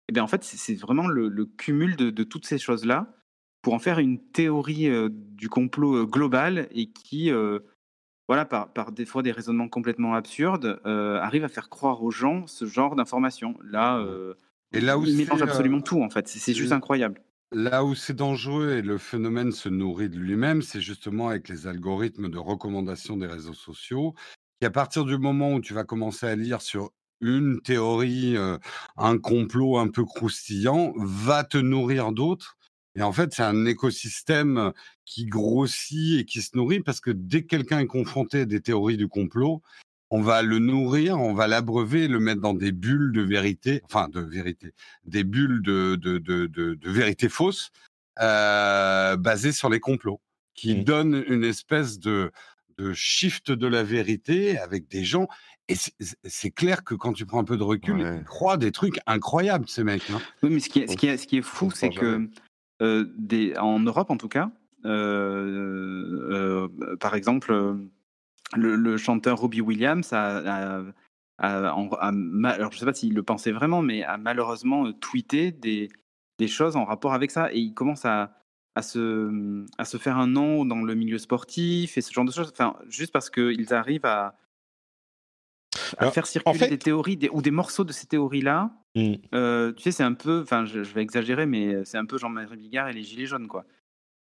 [0.08, 3.14] Et bien, en fait, c'est vraiment le, le cumul de, de toutes ces choses-là
[3.62, 7.60] pour en faire une théorie euh, du complot euh, global et qui, euh,
[8.28, 12.46] voilà, par, par des fois des raisonnements complètement absurdes, arrive à faire croire aux gens
[12.46, 13.56] ce genre d'informations.
[13.62, 14.04] Là,
[14.72, 16.28] Et là où il mélange absolument tout, en fait.
[16.28, 17.22] C'est juste le- incroyable.
[17.52, 21.66] Là où c'est dangereux et le phénomène se nourrit de lui-même, c'est justement avec les
[21.66, 24.14] algorithmes de recommandation des réseaux sociaux,
[24.60, 26.90] qui à partir du moment où tu vas commencer à lire sur
[27.20, 28.58] une théorie, euh,
[28.96, 32.56] un complot un peu croustillant, va te nourrir d'autres.
[32.96, 34.72] Et en fait, c'est un écosystème
[35.04, 38.60] qui grossit et qui se nourrit parce que dès que quelqu'un est confronté à des
[38.60, 39.62] théories du complot,
[40.10, 44.08] on va le nourrir, on va l'abreuver, le mettre dans des bulles de vérité, enfin
[44.08, 44.72] de vérité,
[45.04, 47.70] des bulles de, de, de, de, de vérité fausse,
[48.20, 50.20] euh, basées sur les complots,
[50.54, 50.84] qui Mm.
[50.84, 52.30] donnent une espèce de,
[52.78, 55.28] de shift de la vérité avec des gens.
[55.68, 58.18] Et c'est- clair que quand tu prends un peu de recul, Ouais.
[58.18, 60.08] ils croient des trucs incroyables, ces mecs.
[60.10, 60.20] hein.
[60.42, 62.28] Oui, mais ce qui est, ce qui est, ce qui est fou, c'est que
[62.82, 64.50] euh, des, en Europe, en tout cas,
[64.84, 67.52] euh, euh, par exemple,
[68.56, 70.82] le, le chanteur Robbie Williams a, a-
[71.38, 74.92] a- en- a ma- alors je sais pas s'il le pensait vraiment, mais a malheureusement
[74.92, 75.88] tweeté des,
[76.38, 78.36] des choses en rapport avec ça, et il commence à,
[78.74, 82.32] à, se, à se faire un nom dans le milieu sportif et ce genre de
[82.32, 84.36] choses, enfin, juste parce qu'ils arrivent à,
[85.96, 89.14] à Alors, faire circuler fait- des théories des- ou des morceaux de ces théories-là Mm.
[89.34, 92.16] euh, tu sais, c'est un peu, enfin, je, je vais exagérer, mais c'est un peu
[92.16, 93.64] Jean-Marie Bigard et les Gilets jaunes, quoi.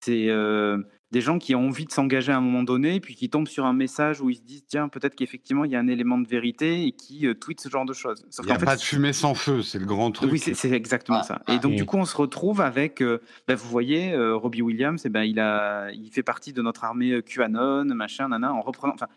[0.04, 0.78] C'est euh,
[1.12, 3.66] des gens qui ont envie de s'engager à un moment donné, puis qui tombent sur
[3.66, 6.26] un message où ils se disent, tiens, peut-être qu'effectivement, il y a un élément de
[6.26, 8.24] vérité et qui euh, tweetent ce genre de choses.
[8.30, 10.32] Sauf Il n'y a fait, pas de fumée sans feu, c'est le grand truc.
[10.32, 11.42] oui, c'est exactement Ah, ça.
[11.48, 11.76] Et donc, ah.
[11.76, 15.22] du coup, on se retrouve avec, euh, ben, vous voyez, euh, Robbie Williams, eh ben,
[15.22, 18.94] il, a, il fait partie de notre armée QAnon, machin, nana, en reprenant.
[18.94, 19.08] Enfin,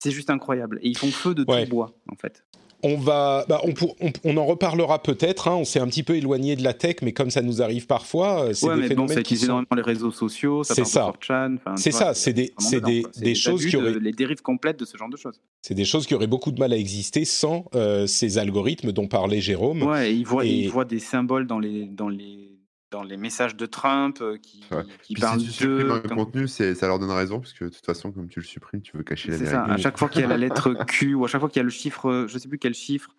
[0.00, 0.78] c'est juste incroyable.
[0.82, 1.64] Et ils font feu de Ouais.
[1.64, 2.44] tout bois, en fait.
[2.86, 5.48] On va, bah, on, pour- on- on en reparlera peut-être.
[5.48, 7.86] hein, on s'est un petit peu éloigné de la tech, mais comme ça nous arrive
[7.86, 9.46] parfois, euh, c'est Ouais, des mais bon, phénomènes ça qui utilise sont.
[9.46, 11.06] énormément les réseaux sociaux, ça C'est ça.
[11.06, 13.98] de 4chan, enfin, tu C'est ça, c'est des- c'est des- des choses qui de- auraient-
[13.98, 15.40] les dérives complètes de ce genre de choses.
[15.62, 19.08] C'est des choses qui auraient beaucoup de mal à exister sans euh, ces algorithmes dont
[19.08, 19.82] parlait Jérôme.
[19.82, 22.50] Ouais, ils voient, Et- ils voient des symboles dans les, dans les,
[22.94, 24.84] dans les messages de Trump euh, qui, Ouais.
[25.02, 26.14] qui parlent si tu de.
[26.14, 28.82] contenu, c'est- ça leur donne raison, parce que de toute façon, comme tu le supprimes,
[28.82, 29.54] tu veux cacher la vérité.
[29.56, 29.64] ça.
[29.64, 31.60] À chaque fois qu'il y a la lettre Q ou à chaque fois qu'il y
[31.60, 33.10] a le chiffre, euh, je sais plus quel chiffre,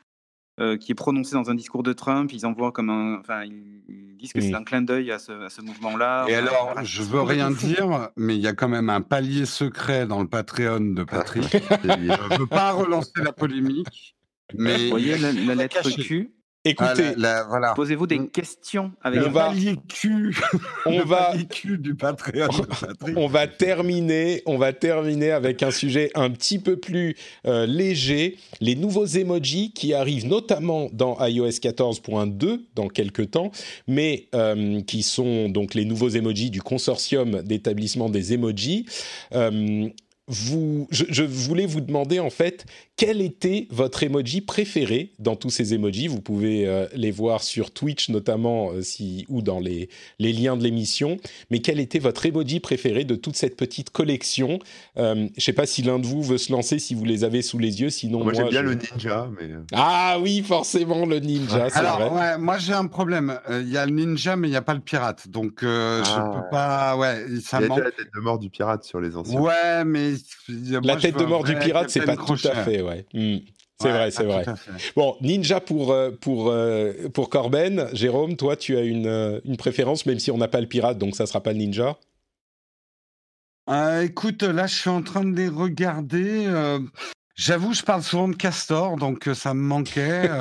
[0.62, 4.16] euh, qui est prononcé dans un discours de Trump, ils envoient comme un, enfin, ils,
[4.18, 6.26] disent que c'est un clin d'œil à ce, mouvement-là.
[6.30, 9.02] Et Enfin, alors, voilà, je veux rien dire, mais il y a quand même un
[9.02, 11.44] palier secret dans le Patreon de Patrick.
[11.52, 12.16] C'est lié.
[12.30, 14.16] Je ne veux pas relancer la polémique,
[14.58, 15.82] mais Vous voyez la, la lettre.
[15.90, 16.32] Q?
[16.66, 17.74] Ah, Écoutez, la- la- voilà.
[17.76, 18.30] Posez-vous des Mm.
[18.30, 19.54] questions avec Le On va-
[20.86, 20.96] on
[21.48, 23.18] Q du Patreon de Patrick.
[23.18, 28.38] on va terminer, on va terminer avec un sujet un petit peu plus euh, léger,
[28.62, 33.52] les nouveaux emojis qui arrivent notamment dans iOS 14.2 dans quelques temps,
[33.88, 38.86] mais euh, qui sont donc les nouveaux emojis du consortium d'établissement des emojis.
[39.34, 39.88] Euh,
[40.28, 42.66] vous, je, je voulais vous demander en fait
[42.98, 46.08] quel était votre emoji préféré dans tous ces emojis?
[46.08, 50.58] Vous pouvez euh, les voir sur Twitch notamment euh, si, ou dans les, les liens
[50.58, 51.18] de l'émission.
[51.52, 54.58] Mais quel était votre emoji préféré de toute cette petite collection?
[54.98, 57.24] Euh, Je ne sais pas si l'un de vous veut se lancer, si vous les
[57.24, 57.92] avez sous les yeux.
[57.92, 59.52] Sinon, Moi, j'aime bien je- le ninja, mais.
[59.54, 62.20] euh, Ah oui, forcément le ninja, Alors, vrai.
[62.32, 63.38] ouais, moi j'ai un problème.
[63.50, 65.28] Euh, Il y a le ninja, mais il n'y a pas le pirate.
[65.28, 66.32] Donc, euh, Ah.
[66.34, 66.98] je peux pas.
[66.98, 67.78] Ouais, ça Il y a manque.
[67.78, 69.40] déjà la tête de mort du pirate sur les anciens.
[69.40, 70.15] Ouais, mais.
[70.84, 73.06] La tête de mort du pirate, c'est pas tout à fait, ouais.
[73.14, 73.38] Hmm.
[73.82, 74.46] C'est vrai, c'est vrai.
[74.96, 77.90] Bon, Ninja pour, euh, pour, euh, pour Corben.
[77.92, 80.98] Jérôme, toi, tu as une, euh, une préférence, même si on n'a pas le pirate,
[80.98, 81.98] donc ça sera pas le Ninja
[83.70, 86.46] Euh, écoute, là, je suis en train de les regarder.
[86.48, 86.80] euh,
[87.36, 90.30] J'avoue, je parle souvent de Castor, donc ça me manquait.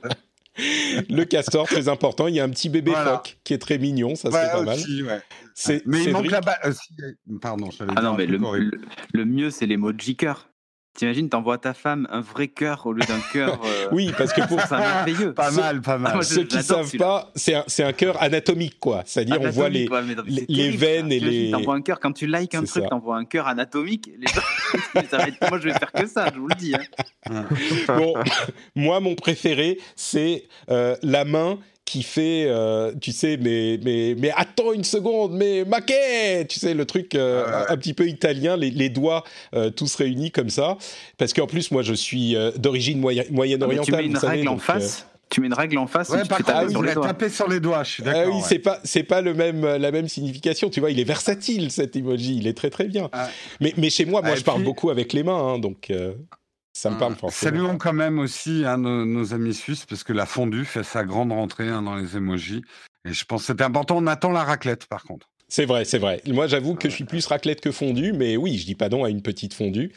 [0.58, 2.28] Le castor, très important.
[2.28, 3.12] Il y a un petit bébé Voilà.
[3.16, 4.76] phoque qui est très mignon, ça ouais, c'est pas mal.
[4.78, 5.20] aussi, ouais.
[5.54, 6.30] C'est Mais il manque Cédric.
[6.32, 8.70] la ba- euh, si, euh, Pardon, je Ah dit non, mais le, le,
[9.12, 10.48] le mieux, c'est l'emoji cœur.
[10.96, 13.60] T'imagines, t'envoies à ta femme un vrai cœur au lieu d'un cœur.
[13.64, 15.34] euh, Oui, parce que pour C'est un merveilleux.
[15.34, 16.12] Pas Ce- mal, pas mal.
[16.12, 19.02] Ah, moi, ceux qui savent pas, c'est un, c'est un cœur anatomique, quoi.
[19.04, 21.14] C'est-à-dire, on voit les, ouais, les- terrible, veines ça.
[21.16, 22.88] et les- T'envoies un cœur quand tu likes un truc, ça.
[22.88, 24.10] t'envoies un cœur anatomique.
[24.18, 26.74] Les gens, ça va être- moi, je vais faire que ça, je vous le dis.
[26.74, 27.44] hein.
[27.88, 28.14] Bon,
[28.74, 34.30] moi, mon préféré, c'est euh, la main qui fait, euh, tu sais, mais, mais, mais
[34.36, 38.70] attends une seconde, mais maquet Tu sais, le truc euh, un petit peu italien, les,
[38.70, 39.22] les doigts
[39.54, 40.76] euh, tous réunis comme ça.
[41.16, 43.86] Parce qu'en plus, moi, je suis euh, d'origine moyen- Ah, mais moyenne-orientale.
[43.86, 45.06] tu mets une vous savez, règle en donc, euh, face.
[45.30, 46.82] Tu mets une règle en face Ouais, et tu par fais contre, taper oui, sur
[46.82, 47.06] les a doigts.
[47.06, 48.34] tapé sur les doigts, je suis Ah d'accord.
[48.34, 48.46] oui, ouais.
[48.48, 50.68] c'est pas c'est pas le même la même signification.
[50.70, 52.36] Tu vois, il est versatile cet emoji.
[52.36, 53.08] Il est très très bien.
[53.12, 53.28] Ah.
[53.60, 56.12] Mais mais chez moi, moi, Ah, je parle beaucoup avec les mains, hein, donc euh,
[56.76, 57.56] ça me parle forcément.
[57.56, 61.04] Saluons quand même aussi hein, nos, nos amis suisses, parce que la fondue fait sa
[61.04, 62.62] grande rentrée hein, dans les emojis.
[63.06, 63.96] Et je pense que c'était important.
[63.96, 65.26] On attend la raclette, par contre.
[65.48, 66.20] C'est vrai, c'est vrai.
[66.26, 69.04] Moi, j'avoue que je suis plus raclette que fondue, mais oui, je dis pas non
[69.04, 69.92] à une petite fondue.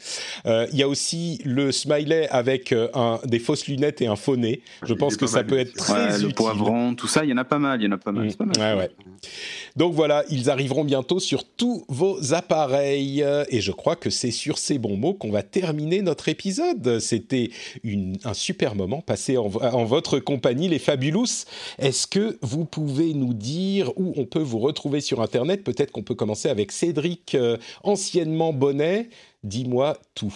[0.46, 4.14] Euh, Il y a aussi le smiley avec euh, un, des fausses lunettes et un
[4.14, 4.62] faux nez.
[4.84, 6.28] Je pense que ça mal peut être très Ouais, utile.
[6.28, 8.12] le poivron, tout ça, il y en a pas mal, il y en a pas
[8.12, 8.26] mal.
[8.26, 8.30] Mm.
[8.30, 8.76] c'est pas mal.
[8.76, 8.90] Ouais, ouais.
[9.74, 13.24] Donc voilà, ils arriveront bientôt sur tous vos appareils.
[13.48, 17.00] Et je crois que c'est sur ces bons mots qu'on va terminer notre épisode.
[17.00, 17.50] C'était
[18.24, 21.44] un super moment passé en, en votre compagnie, les Fabulous.
[21.80, 25.39] Est-ce que vous pouvez nous dire où on peut vous retrouver sur Internet?
[25.44, 29.10] Peut-être qu'on peut commencer avec Cédric, euh, anciennement Bonnet.
[29.42, 30.34] Dis-moi tout.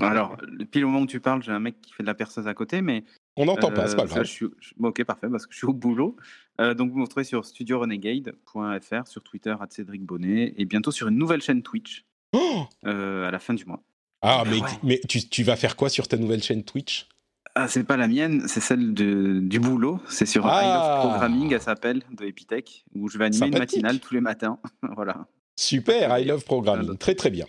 [0.00, 0.36] Alors,
[0.72, 2.54] pile au moment où tu parles, j'ai un mec qui fait de la perceuse à
[2.54, 3.04] côté, mais
[3.36, 4.24] On n'entend pas, c'est pas Euh, ça, grave.
[4.26, 6.16] je suis- je- bon, ok, parfait, parce que je suis au boulot.
[6.60, 11.08] Euh, donc, vous me retrouvez sur studiorenegade.fr, sur Twitter, à Cédric Bonnet, et bientôt sur
[11.08, 13.82] une nouvelle chaîne Twitch Oh euh, à la fin du mois.
[14.22, 14.68] ah, mais, ouais.
[14.82, 17.08] mais tu, tu vas faire quoi sur ta nouvelle chaîne Twitch?
[17.56, 20.00] Ah, c'est pas la mienne, c'est celle de, du boulot.
[20.08, 20.60] C'est sur Ah.
[20.62, 24.20] I Love Programming, elle s'appelle, de Epitech, où je vais animer une matinale tous les
[24.20, 24.58] matins.
[24.96, 25.26] voilà.
[25.56, 26.98] Super, I love programming.
[26.98, 27.46] Très très bien.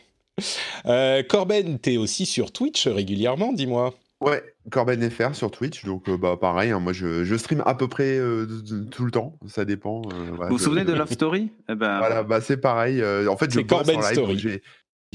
[0.85, 3.95] Euh, Corben, t'es aussi sur Twitch régulièrement, dis-moi.
[4.21, 7.73] Ouais, Corben FR sur Twitch, donc euh, bah pareil, hein, moi je, je stream à
[7.75, 8.47] peu près euh,
[8.91, 10.03] tout le temps, ça dépend.
[10.13, 11.49] euh, vous vous souvenez de Love Story?
[11.67, 13.01] Eh ben, Voilà, bah c'est pareil.
[13.01, 14.59] euh, en fait, je Corben en live,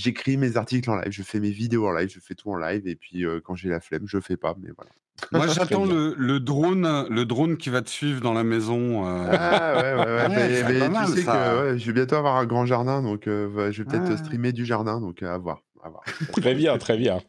[0.00, 2.56] J'écris mes articles en live, je fais mes vidéos en live, je fais tout en
[2.56, 4.90] live, et puis euh, quand j'ai la flemme, je fais pas, mais voilà.
[5.32, 9.06] Moi, j'attends le, le drone, le drone qui va te suivre dans la maison.
[9.06, 9.26] euh.
[9.30, 10.06] Ah ouais, ouais, ouais.
[10.20, 11.32] Ouais, mais c'est mais pas tu sais ça.
[11.34, 14.16] que ouais, je vais bientôt avoir un grand jardin, donc euh, je vais peut-être Ah.
[14.16, 15.62] streamer du jardin, donc euh, à voir.
[15.84, 16.02] À voir.
[16.40, 17.20] Très bien, très bien.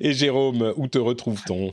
[0.00, 1.72] Et Jérôme, où te retrouve-t-on?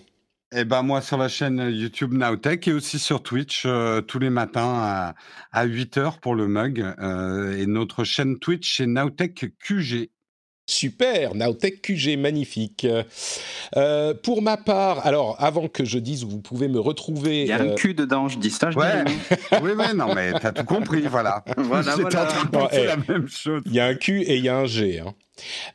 [0.55, 4.31] Eh ben moi sur la chaîne YouTube Nowtech et aussi sur Twitch euh, tous les
[4.31, 5.13] matins à,
[5.51, 6.81] à 8h pour le mug.
[6.99, 10.09] euh, et notre chaîne Twitch c'est Nowtech QG.
[10.69, 12.85] Super, Nowtech QG, magnifique.
[13.75, 17.47] Euh, pour ma part, alors avant que je dise où vous pouvez me retrouver, Il
[17.47, 19.03] y a euh, un cul dedans, je dis ça, je Ouais.
[19.03, 19.13] dis
[19.63, 21.43] oui, mais non, mais t'as tout compris, voilà.
[21.57, 22.23] Voilà, J'étais voilà.
[22.23, 22.85] en train de Bon, penser eh.
[22.85, 23.61] la même chose.
[23.65, 24.99] il y a un Q et il y a un G.
[24.99, 25.13] hein.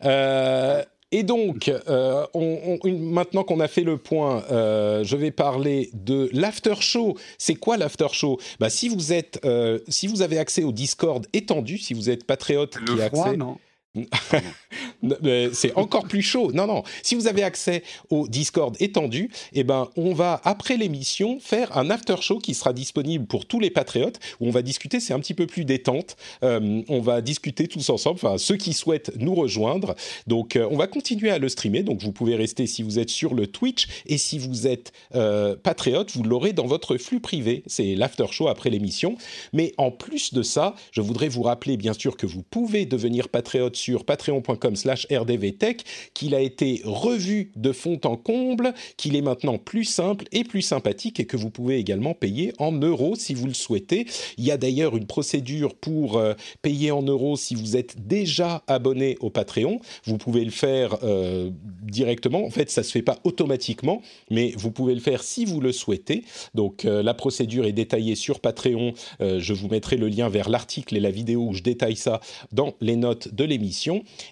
[0.04, 5.16] Euh, et donc, euh, on- on- une- maintenant qu'on a fait le point, euh, je
[5.16, 7.16] vais parler de l'after show.
[7.38, 8.38] C'est quoi l'after show?
[8.58, 12.24] Bah, si vous êtes, euh, si vous avez accès au Discord étendu, si vous êtes
[12.26, 13.58] patriote Le qui a froid, accès, non
[15.52, 16.52] C'est encore plus chaud.
[16.52, 16.82] Non, non.
[17.02, 21.90] Si vous avez accès au Discord étendu, eh ben, on va, après l'émission, faire un
[21.90, 25.20] after show qui sera disponible pour tous les patriotes, où on va discuter, c'est un
[25.20, 26.16] petit peu plus détente.
[26.42, 29.94] Euh, on va discuter tous ensemble, enfin, ceux qui souhaitent nous rejoindre.
[30.26, 31.82] Donc, euh, on va continuer à le streamer.
[31.82, 35.56] Donc, vous pouvez rester si vous êtes sur le Twitch et si vous êtes euh,
[35.56, 37.62] patriote, vous l'aurez dans votre flux privé.
[37.66, 39.16] C'est l'after show après l'émission.
[39.52, 43.28] Mais en plus de ça, je voudrais vous rappeler, bien sûr, que vous pouvez devenir
[43.28, 45.84] patriote sur patreon.com slash rdvtech,
[46.14, 50.62] qu'il a été revu de fond en comble, qu'il est maintenant plus simple et plus
[50.62, 54.06] sympathique et que vous pouvez également payer en euros si vous le souhaitez.
[54.38, 56.32] Il y a d'ailleurs une procédure pour euh,
[56.62, 59.80] payer en euros si vous êtes déjà abonné au Patreon.
[60.04, 61.50] Vous pouvez le faire euh,
[61.82, 62.46] directement.
[62.46, 64.00] En fait, ça se fait pas automatiquement,
[64.30, 66.24] mais vous pouvez le faire si vous le souhaitez.
[66.54, 68.94] Donc, euh, la procédure est détaillée sur Patreon.
[69.20, 72.20] Je vous mettrai le lien vers l'article et la vidéo où je détaille ça
[72.52, 73.73] dans les notes de l'émission.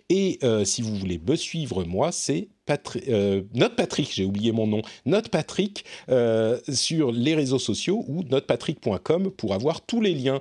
[0.09, 4.52] Et euh, si vous voulez me suivre, moi, c'est Patrick, euh, Note Patrick, j'ai oublié
[4.52, 10.14] mon nom, Note Patrick euh, sur les réseaux sociaux ou notepatrick.com pour avoir tous les
[10.14, 10.40] liens.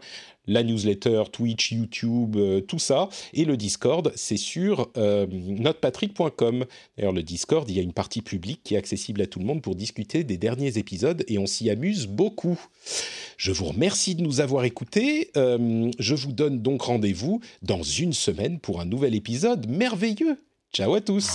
[0.51, 3.07] La newsletter, Twitch, YouTube, euh, tout ça.
[3.33, 6.65] Et le Discord, c'est sur euh, notepatrick.com.
[6.97, 9.45] D'ailleurs, le Discord, il y a une partie publique qui est accessible à tout le
[9.45, 12.59] monde pour discuter des derniers épisodes et on s'y amuse beaucoup.
[13.37, 15.31] Je vous remercie de nous avoir écoutés.
[15.37, 20.37] Euh, je vous donne donc rendez-vous dans une semaine pour un nouvel épisode merveilleux.
[20.73, 21.29] Ciao à tous